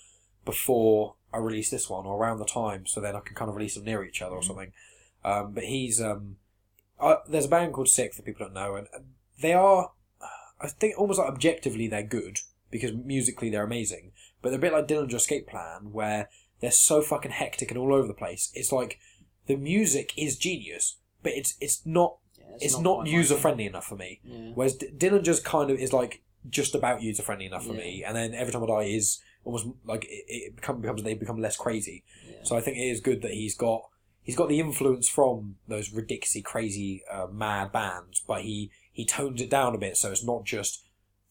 [0.44, 3.56] before I release this one or around the time, so then I can kind of
[3.56, 4.46] release them near each other or Mhm.
[4.46, 4.72] something.
[5.24, 6.36] Um, but he's um,
[7.00, 8.86] I, there's a band called SikTh that people don't know, and
[9.42, 9.90] they are,
[10.60, 12.38] I think, almost like objectively they're good
[12.70, 16.28] because musically they're amazing, but they're a bit like Dillinger Escape Plan where
[16.60, 18.50] they're so fucking hectic and all over the place.
[18.54, 18.98] It's like
[19.46, 23.86] the music is genius, but it's it's not yeah, it's, not, quite user friendly enough
[23.86, 24.20] for me.
[24.24, 24.50] Yeah.
[24.54, 27.80] Whereas D- Dillinger's kind of is like just about user friendly enough for Yeah.
[27.80, 31.14] me, and then every time I die is almost like it, it become, becomes they
[31.14, 32.04] become less crazy.
[32.42, 33.82] So I think it is good that he's got
[34.22, 39.40] he's got the influence from those ridiculously crazy uh, mad bands, but he he tones
[39.42, 40.85] it down a bit so it's not just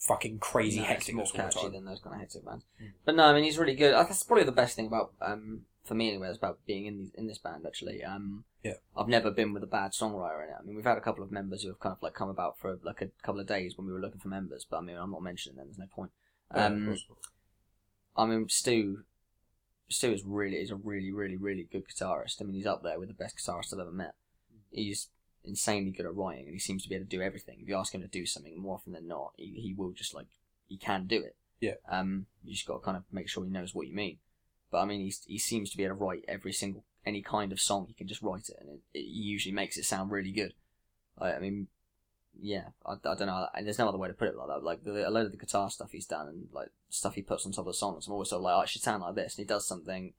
[0.08, 1.72] fucking crazy No, it's more catchy time.
[1.74, 2.66] than those kind of hectic bands.
[2.82, 2.92] Mm.
[3.06, 3.94] But no, I mean he's really good.
[3.94, 7.12] That's probably the best thing about um, for me anyway, it's about being in these,
[7.16, 7.66] in this band.
[7.66, 8.74] Actually, um, Yeah.
[8.98, 10.56] I've never been with a bad songwriter in it.
[10.60, 12.58] I mean, we've had a couple of members who have kind of like come about
[12.58, 14.98] for like a couple of days when we were looking for members, but I mean,
[14.98, 15.68] I'm not mentioning them.
[15.68, 16.12] There's no point.
[16.52, 17.06] Um, course.
[18.18, 19.04] I mean, Stu.
[19.90, 22.42] Stu is really is a really really really good guitarist.
[22.42, 24.16] I mean, he's up there with the best guitarists I've ever met.
[24.72, 25.10] He's
[25.48, 27.60] insanely good at writing, and he seems to be able to do everything.
[27.60, 30.14] If you ask him to do something, more often than not, he, he will just
[30.14, 30.28] like
[30.68, 31.36] he can do it.
[31.60, 31.76] Yeah.
[31.90, 34.18] Um, you just got to kind of make sure he knows what you mean.
[34.72, 37.52] But I mean, he's, he seems to be able to write every single any kind
[37.52, 37.86] of song.
[37.88, 40.54] He can just write it, and it, it usually makes it sound really good.
[41.18, 41.68] I, I mean,
[42.40, 43.48] yeah, I, I don't know.
[43.54, 44.64] and There's no other way to put it like that.
[44.64, 47.46] Like the, a load of the guitar stuff he's done and like stuff he puts
[47.46, 48.08] on top of the songs.
[48.08, 50.14] I'm always sort of like, oh, it should sound like this, and he does something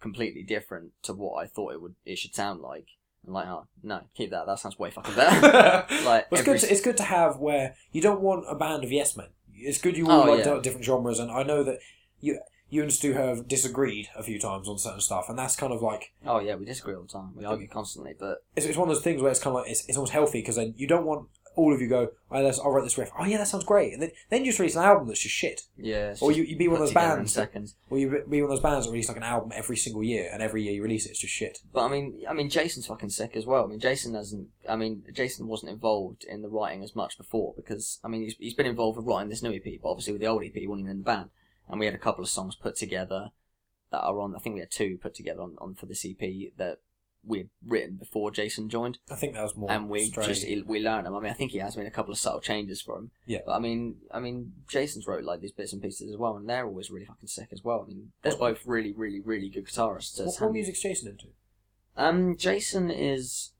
[0.00, 1.94] completely different to what I thought it would.
[2.04, 2.88] It should sound like.
[3.26, 4.46] I'm like, oh no, keep that.
[4.46, 5.86] That sounds way fucking better.
[6.04, 6.60] like it's every good.
[6.60, 9.28] To, it's good to have where you don't want a band of yes men.
[9.54, 10.58] It's good you Oh, all like yeah.
[10.60, 11.78] different genres, and I know that
[12.20, 15.72] you you and Stu have disagreed a few times on certain stuff, and that's kind
[15.72, 17.30] of like Oh yeah, we disagree all the time.
[17.36, 19.70] We argue constantly, but it's, it's one of those things where it's kind of like
[19.70, 22.70] it's, it's almost healthy because then you don't want all of you go, oh, I'll
[22.70, 23.10] write this riff.
[23.18, 25.34] Oh yeah, that sounds great, and then then you just release an album that's just
[25.34, 26.14] shit, yeah.
[26.20, 27.74] or you you be one of those bands, seconds.
[27.90, 30.30] or you be one of those bands that release like an album every single year,
[30.32, 31.58] and every year you release it, it's just shit.
[31.72, 33.64] But I mean, I mean, Jason's fucking sick as well.
[33.64, 34.48] I mean, Jason hasn't.
[34.68, 38.36] I mean, Jason wasn't involved in the writing as much before because I mean, he's
[38.38, 40.66] he's been involved with writing this new EP, but obviously with the old EP, he
[40.66, 41.30] wasn't even in the band.
[41.68, 43.30] And we had a couple of songs put together
[43.90, 44.34] that are on.
[44.34, 46.18] I think we had two put together on, on for this EP
[46.56, 46.78] that
[47.24, 49.70] we had written before Jason joined, I think that was more.
[49.70, 50.26] and we stray.
[50.26, 51.14] just we learned them.
[51.14, 53.10] I mean, I think he has made a couple of subtle changes for him.
[53.26, 53.38] Yeah.
[53.46, 56.48] But I mean, I mean, Jason's wrote like these bits and pieces as well, and
[56.48, 57.82] they're always really fucking sick as well.
[57.84, 60.18] I mean, they're What- both really, really, really good guitarists.
[60.24, 61.26] what, what music's Jason into?
[61.96, 63.50] Um, Jason is.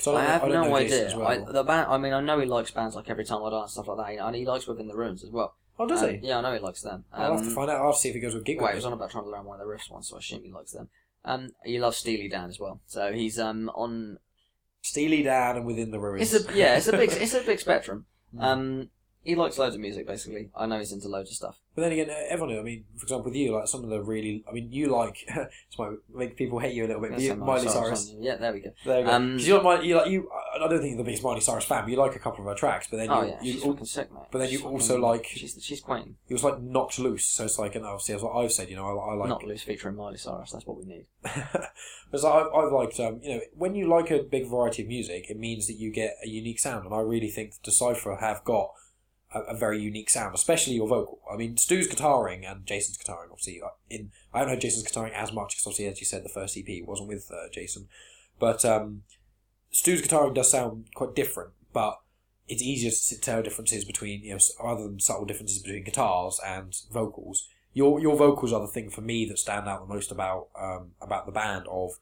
[0.00, 1.12] I, don't- have don't no idea.
[1.16, 1.28] well.
[1.28, 1.86] I, the band.
[1.90, 4.16] I mean, I know he likes bands like Every Time I Die and stuff like
[4.16, 5.54] that, and he likes Within the Ruins as well.
[5.78, 6.26] oh, does Um, he?
[6.28, 7.04] Yeah, I know he likes them.
[7.12, 7.76] Um, I'll have to find out.
[7.80, 8.58] I'll have to see if he goes with Gig.
[8.60, 10.18] Well, he was on about trying to learn one of the riffs once, so I
[10.18, 10.88] assume he likes them.
[11.24, 14.18] Um, he loves Steely Dan as well, so he's um on.
[14.84, 16.34] Steely Dan and Within the Ruins.
[16.34, 18.06] It's a yeah, it's a big it's a big spectrum.
[18.34, 18.42] Mm.
[18.42, 18.90] Um,
[19.24, 20.50] he likes loads of music basically.
[20.56, 21.58] I know he's into loads of stuff.
[21.74, 22.58] But then again, everyone.
[22.58, 24.44] I mean, for example, with you, like some of the really.
[24.48, 25.16] I mean, you like.
[25.34, 27.12] this might make people hate you a little bit.
[27.12, 28.18] But you, Miley Cyrus song.
[28.20, 28.70] Yeah, there we go.
[28.84, 29.10] There we go.
[29.10, 30.28] Um, you're Miley, you like you.
[30.54, 32.46] I don't think you're the biggest Miley Cyrus fan, but you like a couple of
[32.46, 32.88] her tracks.
[32.90, 34.24] But then you, Oh yeah, you, she's fucking sick, mate.
[34.30, 36.16] but then you also fucking- like- she's she's queen.
[36.28, 37.24] it was like knocked loose.
[37.26, 39.28] So it's like, and obviously, as what I've said, you know, I, I like.
[39.30, 40.50] Knocked Loose featuring Miley Cyrus.
[40.52, 41.06] That's what we need.
[42.10, 45.30] Because I've, I've liked, um, you know, when you like a big variety of music,
[45.30, 48.70] it means that you get a unique sound, and I really think Decipher have got
[49.34, 51.20] a, a very unique sound, especially your vocal.
[51.32, 53.60] I mean, Stu's guitaring and Jason's guitaring, obviously.
[53.62, 56.28] uh, In I haven't heard Jason's guitaring as much because obviously, as you said, the
[56.28, 57.88] first EP wasn't with uh, Jason,
[58.38, 59.02] but um,
[59.70, 61.98] Stu's guitaring does sound quite different, but.
[62.48, 66.76] It's easier to tell differences between, you know, other than subtle differences between guitars and
[66.92, 67.48] vocals.
[67.72, 70.90] Your your vocals are the thing for me that stand out the most about um,
[71.00, 71.92] about the band of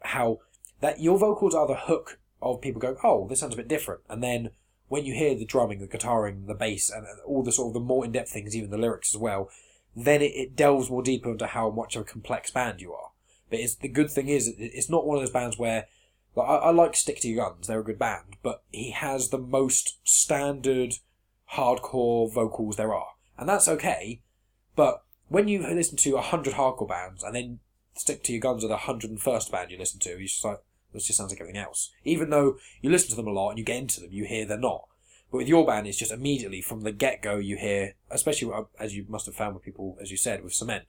[0.00, 0.38] how
[0.80, 4.00] that your vocals are the hook of people going, oh, this sounds a bit different,
[4.08, 4.50] and then
[4.88, 7.74] when you hear the drumming, the guitaring, the bass, and and all the sort of
[7.74, 9.50] the more in depth things, even the lyrics as well,
[9.94, 13.10] then it, it delves more deeper into how much of a complex band you are.
[13.50, 15.86] But it's the good thing is it's not one of those bands where
[16.34, 19.28] like I, I like Stick to Your Guns, they're a good band, but he has
[19.28, 20.94] the most standard
[21.54, 24.22] hardcore vocals there are, and that's okay.
[24.76, 27.60] But when you listen to a hundred hardcore bands and then
[27.94, 30.44] stick to your guns with a hundred and first band you listen to, you just
[30.44, 30.60] like
[30.92, 31.90] this just sounds like everything else.
[32.04, 34.44] Even though you listen to them a lot and you get into them, you hear
[34.44, 34.86] they're not.
[35.30, 38.62] But with your band, it's just immediately from the get go you hear, especially uh,
[38.80, 40.84] as you must have found with people, as you said, with cement,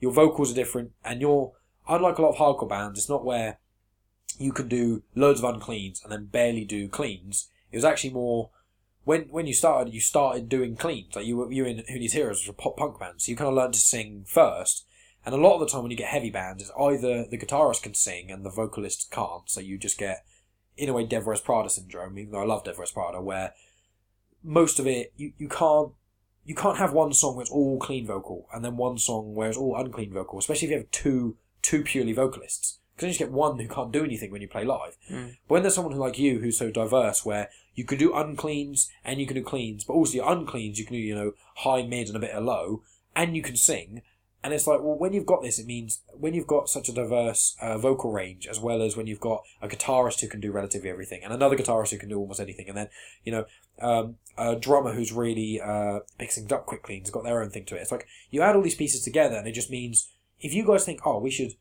[0.00, 1.52] your vocals are different, and you're
[1.88, 2.98] unlike a lot of hardcore bands.
[2.98, 3.58] It's not where
[4.38, 7.48] you can do loads of uncleans and then barely do cleans.
[7.70, 8.50] It was actually more
[9.04, 11.16] when when you started, you started doing cleans.
[11.16, 13.22] Like you were you were in Who Needs Heroes, which was a pop punk band,
[13.22, 14.86] so you kind of learned to sing first.
[15.24, 17.82] And a lot of the time when you get heavy bands, it's either the guitarist
[17.82, 20.24] can sing and the vocalist can't, so you just get,
[20.76, 22.18] in a way, Dev Prada syndrome.
[22.18, 23.52] Even though I love Dev Prada, where
[24.42, 25.92] most of it you, you can't
[26.44, 29.48] you can't have one song where it's all clean vocal and then one song where
[29.48, 32.78] it's all unclean vocal, especially if you have two two purely vocalists.
[32.94, 34.96] Because then you just get one who can't do anything when you play live.
[35.10, 35.36] Mm.
[35.46, 38.90] But when there's someone who like you who's so diverse, where you can do uncleans
[39.04, 41.82] and you can do cleans, but also your uncleans you can do you know high,
[41.82, 42.82] mid, and a bit of low,
[43.14, 44.02] and you can sing.
[44.42, 46.94] And it's like, well, when you've got this, it means when you've got such a
[46.94, 50.50] diverse uh, vocal range, as well as when you've got a guitarist who can do
[50.50, 52.88] relatively everything, and another guitarist who can do almost anything, and then
[53.22, 53.44] you know
[53.82, 57.76] um, a drummer who's really uh, picks up quickly and's got their own thing to
[57.76, 57.80] it.
[57.80, 60.10] It's like you add all these pieces together, and it just means
[60.40, 61.52] if you guys think, oh, we should,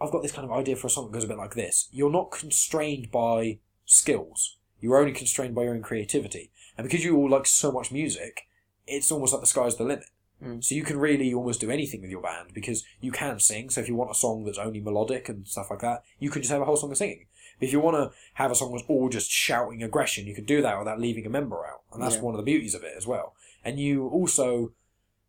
[0.00, 1.88] I've got this kind of idea for a song that goes a bit like this.
[1.92, 4.56] You're not constrained by skills.
[4.80, 8.48] You're only constrained by your own creativity, and because you all like so much music,
[8.88, 10.06] it's almost like the sky's the limit.
[10.44, 10.62] Mm.
[10.64, 13.70] So you can really almost do anything with your band because you can sing.
[13.70, 16.42] So if you want a song that's only melodic and stuff like that, you can
[16.42, 17.26] just have a whole song of singing.
[17.60, 20.60] If you want to have a song that's all just shouting aggression, you can do
[20.62, 22.22] that without leaving a member out, and that's Yeah.
[22.22, 23.34] one of the beauties of it as well.
[23.64, 24.72] And you also,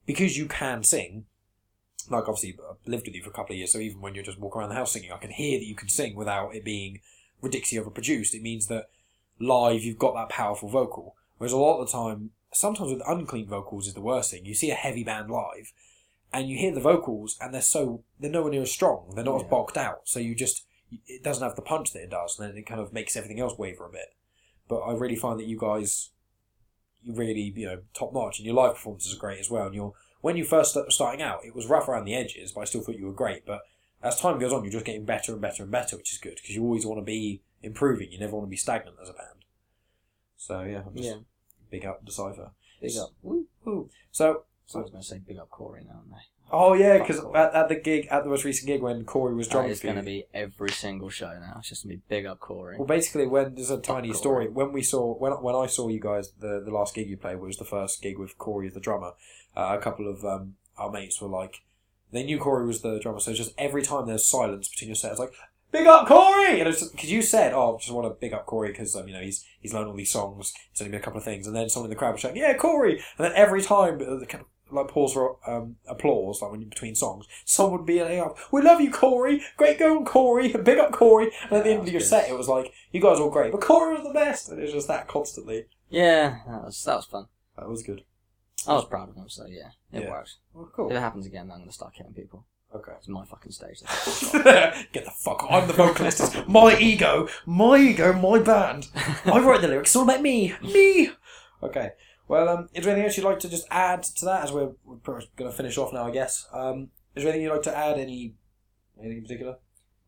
[0.05, 1.25] because you can sing,
[2.09, 4.23] like obviously I've lived with you for a couple of years, so even when you're
[4.23, 6.65] just walking around the house singing, I can hear that you can sing without it
[6.65, 6.99] being
[7.41, 8.33] ridiculously overproduced.
[8.33, 8.89] It means that
[9.39, 11.15] live you've got that powerful vocal.
[11.37, 14.45] Whereas a lot of the time, sometimes with unclean vocals is the worst thing.
[14.45, 15.71] You see a heavy band live,
[16.33, 19.11] and you hear the vocals, and they're so they're nowhere near as strong.
[19.15, 19.49] They're not as Yeah.
[19.49, 20.65] bulked out, so you just
[21.07, 23.39] it doesn't have the punch that it does, and then it kind of makes everything
[23.39, 24.15] else waver a bit.
[24.67, 26.11] But I really find that you guys,
[27.03, 29.65] you really you know top notch, and your live performances are great as well.
[29.67, 32.61] And you're when you first st- starting out, it was rough around the edges, but
[32.61, 33.45] I still thought you were great.
[33.45, 33.61] But
[34.01, 36.35] as time goes on, you're just getting better and better and better, which is good
[36.35, 38.11] because you always want to be improving.
[38.11, 39.45] You never want to be stagnant as a band.
[40.37, 41.19] So yeah, I'm just Yeah.
[41.69, 42.51] Big up Decipher.
[42.81, 43.09] Big up.
[43.21, 43.89] Woo, woo.
[44.11, 44.43] So
[44.73, 46.19] I was going to say big up Corey now, mate.
[46.51, 49.47] oh yeah, because at, at the gig at the most recent gig when Corey was
[49.47, 49.77] drumming you.
[49.77, 51.55] going to be every single show now.
[51.59, 52.77] It's just going to be big up Corey.
[52.77, 54.17] Well, basically, when there's a tiny Corey.
[54.17, 54.49] story.
[54.49, 57.39] When we saw when when I saw you guys, the the last gig you played
[57.39, 59.11] was the first gig with Corey as the drummer.
[59.55, 61.63] Uh, a couple of um, our mates were like,
[62.11, 64.95] they knew Corey was the drummer, so it's just every time there's silence between your
[64.95, 65.31] sets, like
[65.75, 68.95] big up Corey, and because you said, oh, just want to big up Corey because
[68.95, 70.53] um, you know he's he's learned all these songs.
[70.71, 72.37] he's only been a couple of things, and then someone in the crowd was shouting,
[72.37, 74.27] yeah, Corey, and then every time uh, the
[74.71, 78.35] like pause for um, applause, like when you between songs, someone would be like, oh,
[78.51, 79.41] "We love you, Corey!
[79.57, 80.51] Great going, Corey!
[80.53, 83.01] Big up, Corey!" And at the end of your that's set, it was like, "You
[83.01, 85.65] guys were great, but Corey was the best," and it was just that constantly.
[85.89, 87.25] Yeah, that was, that was fun.
[87.57, 88.01] That was good.
[88.67, 90.09] I was proud of him, so yeah, it Yeah.
[90.09, 90.37] works.
[90.53, 92.45] Well, If it happens again, I'm going to start killing people.
[92.75, 92.91] Okay.
[92.97, 93.81] It's my fucking stage.
[94.91, 95.51] Get the fuck off.
[95.63, 96.19] I'm the vocalist.
[96.19, 97.29] It's my ego.
[97.45, 98.89] My ego, my band.
[99.25, 99.91] I write the lyrics.
[99.91, 100.53] It's all about me.
[100.61, 101.09] Me.
[101.63, 101.91] Okay.
[102.27, 104.71] Well, um, is there anything else you'd like to just add to that as we're,
[104.83, 106.47] we're pretty much going to finish off now, I guess?
[106.51, 107.97] Um, is there anything you'd like to add?
[107.97, 108.33] Any
[108.99, 109.57] anything in particular?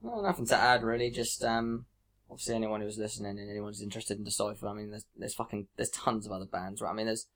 [0.01, 1.09] Well, nothing to add really.
[1.09, 1.85] Just um,
[2.29, 4.67] obviously anyone who's listening and anyone who's interested in Decipher.
[4.67, 6.91] I mean, there's there's fucking there's tons of other bands, right?
[6.91, 7.27] I mean, there's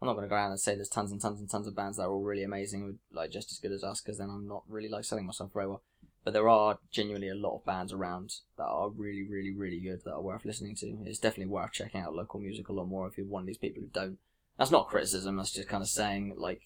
[0.00, 1.74] I'm not going to go around and say there's tons and tons and tons of
[1.74, 4.46] bands that are all really amazing, like just as good as us, because then I'm
[4.46, 5.82] not really like selling myself very well.
[6.22, 10.02] But there are genuinely a lot of bands around that are really, really, really good
[10.04, 10.98] that are worth listening to.
[11.04, 13.58] It's definitely worth checking out local music a lot more if you're one of these
[13.58, 14.18] people who don't.
[14.58, 15.36] That's not criticism.
[15.36, 16.62] That's just kind of saying like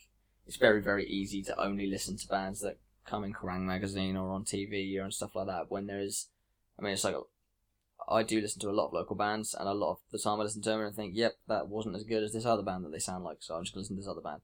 [0.47, 4.33] it's very, very easy to only listen to bands that come in Kerrang magazine or
[4.33, 5.71] on TV or and stuff like that.
[5.71, 6.29] When there is,
[6.79, 7.17] I mean, it's like
[8.11, 10.41] I do listen to a lot of local bands, and a lot of the time
[10.41, 12.63] I listen to them and I think, yep, that wasn't as good as this other
[12.63, 14.41] band that they sound like, so I'm just gonna listen to this other band.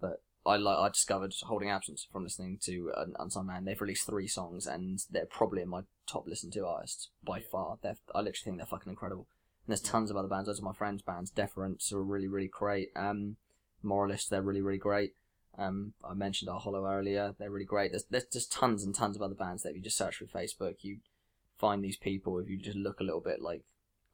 [0.00, 3.66] But I like I discovered Holding Absence from listening to an unsigned band.
[3.66, 7.78] They've released three songs, and they're probably in my top listened to artists by far.
[7.82, 9.28] They're I literally think they're fucking incredible.
[9.66, 10.46] And there's tons of other bands.
[10.46, 11.30] Those are my friends' bands.
[11.30, 12.90] Deference are really really great.
[12.96, 13.36] Um,
[13.82, 15.14] Moralist, they're really really great.
[15.56, 17.34] Um, I mentioned Our Hollow earlier.
[17.38, 17.92] They're really great.
[17.92, 20.26] There's there's just tons and tons of other bands that if you just search through
[20.26, 20.98] Facebook, you
[21.58, 22.38] find these people.
[22.38, 23.62] If you just look a little bit like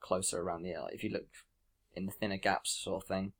[0.00, 1.26] closer around the, like, if you look
[1.94, 3.32] in the thinner gaps sort of thing,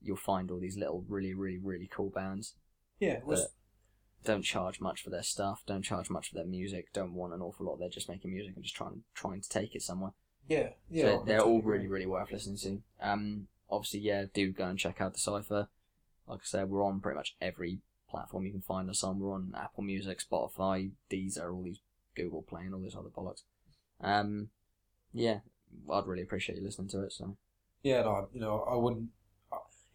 [0.00, 2.54] you'll find all these little really really really cool bands
[3.00, 3.20] Yeah.
[3.24, 3.48] was-
[4.24, 7.40] don't charge much for their stuff, don't charge much for their music, don't want an
[7.40, 7.78] awful lot.
[7.78, 10.12] They're just making music and just trying trying to take it somewhere.
[10.48, 10.70] yeah.
[10.90, 11.02] Yeah.
[11.04, 12.82] So I they're all really, really worth listening to.
[13.00, 15.68] Um, obviously, yeah, do go and check out Decipher
[16.26, 19.18] Like I said, we're on pretty much every platform you can find us on.
[19.20, 21.80] We're on Apple Music, Spotify, Deezer, all these
[22.18, 23.42] Google Play, and all this other bollocks.
[24.00, 24.48] Um,
[25.12, 25.40] yeah,
[25.92, 27.12] I'd really appreciate you listening to it.
[27.12, 27.36] So
[27.82, 29.08] Yeah, no, you know, I wouldn't.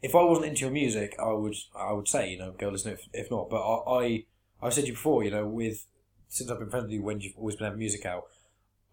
[0.01, 2.91] If I wasn't into your music, I would, I would say, you know, go listen.
[2.91, 4.25] If, if not, but I, I,
[4.61, 5.85] I've said to you before, you know, with
[6.27, 8.25] since I've been friends with you, when you've always been having music out,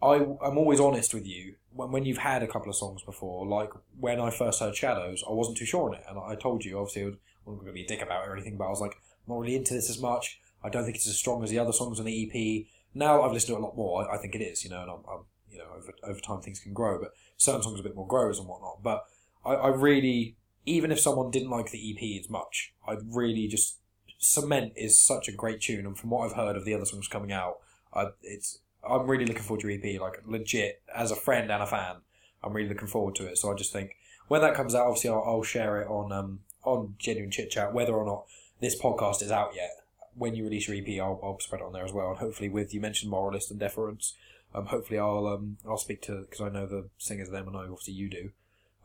[0.02, 1.54] I, I'm always honest with you.
[1.72, 5.24] When, when you've had a couple of songs before, like when I first heard Shadows,
[5.28, 7.72] I wasn't too sure on it, and I told you, obviously, I wasn't going to
[7.72, 9.74] be a dick about it or anything, but I was like, I'm not really into
[9.74, 10.40] this as much.
[10.62, 12.66] I don't think it's as strong as the other songs on the EP.
[12.94, 14.10] Now I've listened to it a lot more.
[14.10, 16.40] I, I think it is, you know, and I'm, I'm you know, over, over time
[16.40, 18.82] things can grow, but certain songs are a bit more growers and whatnot.
[18.82, 19.04] But
[19.44, 20.36] I, I really,
[20.66, 23.76] even if someone didn't like the EP as much, I'd really just
[24.22, 27.08] Cement is such a great tune, and from what I've heard of the other songs
[27.08, 27.56] coming out,
[27.94, 29.98] I, it's I'm really looking forward to your EP.
[29.98, 31.96] Like legit, as a friend and a fan,
[32.44, 33.38] I'm really looking forward to it.
[33.38, 33.96] So I just think
[34.28, 37.72] when that comes out, obviously I'll, I'll share it on um on genuine chit chat,
[37.72, 38.26] whether or not
[38.60, 39.70] this podcast is out yet.
[40.14, 42.48] When you release your EP, I'll, I'll spread it on there as well, and hopefully
[42.48, 44.14] with you mentioned moralist and deference.
[44.54, 47.56] Um, hopefully I'll um I'll speak to because I know the singers of them, and
[47.56, 48.30] I obviously you do.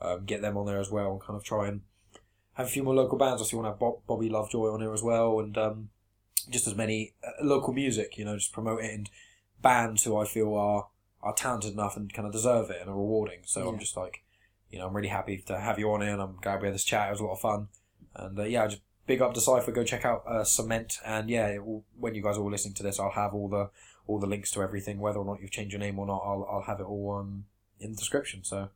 [0.02, 1.82] Um, get them on there as well, and kind of try and
[2.54, 3.42] have a few more local bands.
[3.42, 5.90] Obviously, want to have Bob, Bobby Lovejoy on here as well, and um,
[6.50, 8.18] just as many uh, local music.
[8.18, 9.10] You know, just promote it and
[9.62, 10.88] bands who I feel are
[11.24, 13.40] are talented enough and kind of deserve it and are rewarding.
[13.46, 14.24] So I'm just like,
[14.70, 16.76] you know, I'm really happy to have you on here, and I'm glad we had
[16.76, 17.08] this chat.
[17.08, 17.68] It was a lot of fun,
[18.16, 19.72] and uh, yeah, just big up Decipher.
[19.72, 22.84] Go check out uh, Cement, and yeah, will, when you guys are all listening to
[22.84, 23.70] this, I'll have all the
[24.08, 26.22] all the links to everything, whether or not you've changed your name or not.
[26.24, 27.46] I'll I'll have it all um,
[27.80, 28.44] in the description.
[28.44, 28.70] So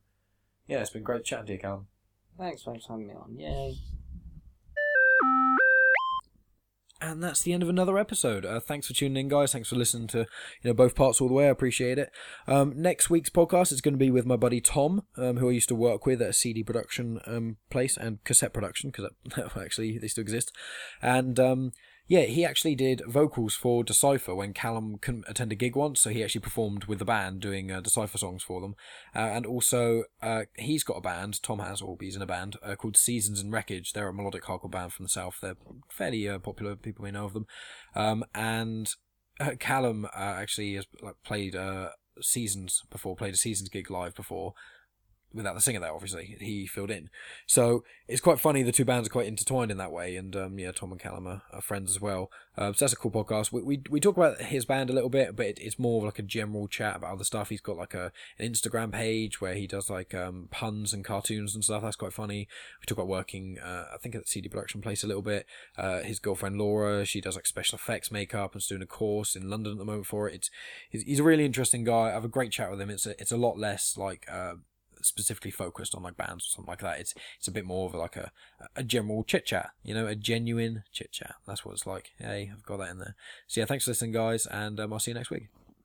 [0.68, 1.88] yeah, it's been great chatting to you, Callum.
[2.38, 3.38] Thanks for having me on.
[3.38, 3.76] Yay.
[7.02, 8.46] And that's the end of another episode.
[8.46, 9.54] Uh, thanks for tuning in, guys.
[9.54, 10.26] Thanks for listening to you
[10.66, 11.46] know both parts all the way.
[11.46, 12.12] I appreciate it.
[12.46, 15.54] Um, next week's podcast is going to be with my buddy Tom, um, who I
[15.54, 19.12] used to work with at a CD production um, place and cassette production because
[19.62, 20.52] actually they still exist.
[21.02, 21.72] And um,
[22.10, 26.10] yeah, he actually did vocals for Decipher when Callum couldn't attend a gig once, so
[26.10, 28.74] he actually performed with the band doing uh, Decipher songs for them.
[29.16, 32.58] Uh, and also, uh, he's got a band, Tom has, or he's in a band,
[32.64, 33.94] uh, called Seasons and Wreckage.
[33.94, 35.38] They're a melodic hardcore band from the south.
[35.40, 35.56] They're
[35.92, 37.46] fairly uh, popular, people may know of them.
[37.96, 38.90] Um, and
[39.40, 41.56] uh, Callum actually has like, played
[42.22, 44.56] Seasons before, played a Seasons gig live before,
[45.34, 46.38] without the singer there, obviously.
[46.40, 47.10] He filled in.
[47.46, 50.58] So it's quite funny, the two bands are quite intertwined in that way, and um,
[50.58, 52.32] yeah, Tom and Callum are, are friends as well.
[52.58, 53.52] Um, so that's a cool podcast.
[53.52, 56.04] We, we, we talk about his band a little bit, but it, it's more of
[56.04, 57.50] like a general chat about other stuff.
[57.50, 61.56] He's got like a an Instagram page where he does like um, puns and cartoons
[61.56, 61.84] and stuff.
[61.84, 62.48] That's quite funny.
[62.82, 65.46] We talk about working, uh, I think, at CD production place a little bit.
[65.78, 69.36] Uh, his girlfriend Laura, she does like special effects makeup and is doing a course
[69.36, 70.36] in London at the moment for it.
[70.36, 70.50] It's
[70.90, 72.10] he's, he's a really interesting guy.
[72.10, 72.90] I have a great chat with him.
[72.90, 74.28] It's a, it's a lot less like.
[75.02, 77.00] Specifically focused on like bands or something like that.
[77.00, 78.32] It's it's a bit more of like a
[78.76, 81.36] a general chit chat, you know, a genuine chit chat.
[81.48, 82.12] That's what it's like.
[82.18, 83.16] Hey, I've got that in there.
[83.48, 85.48] So yeah, thanks for listening, guys, and um, I'll see you next week.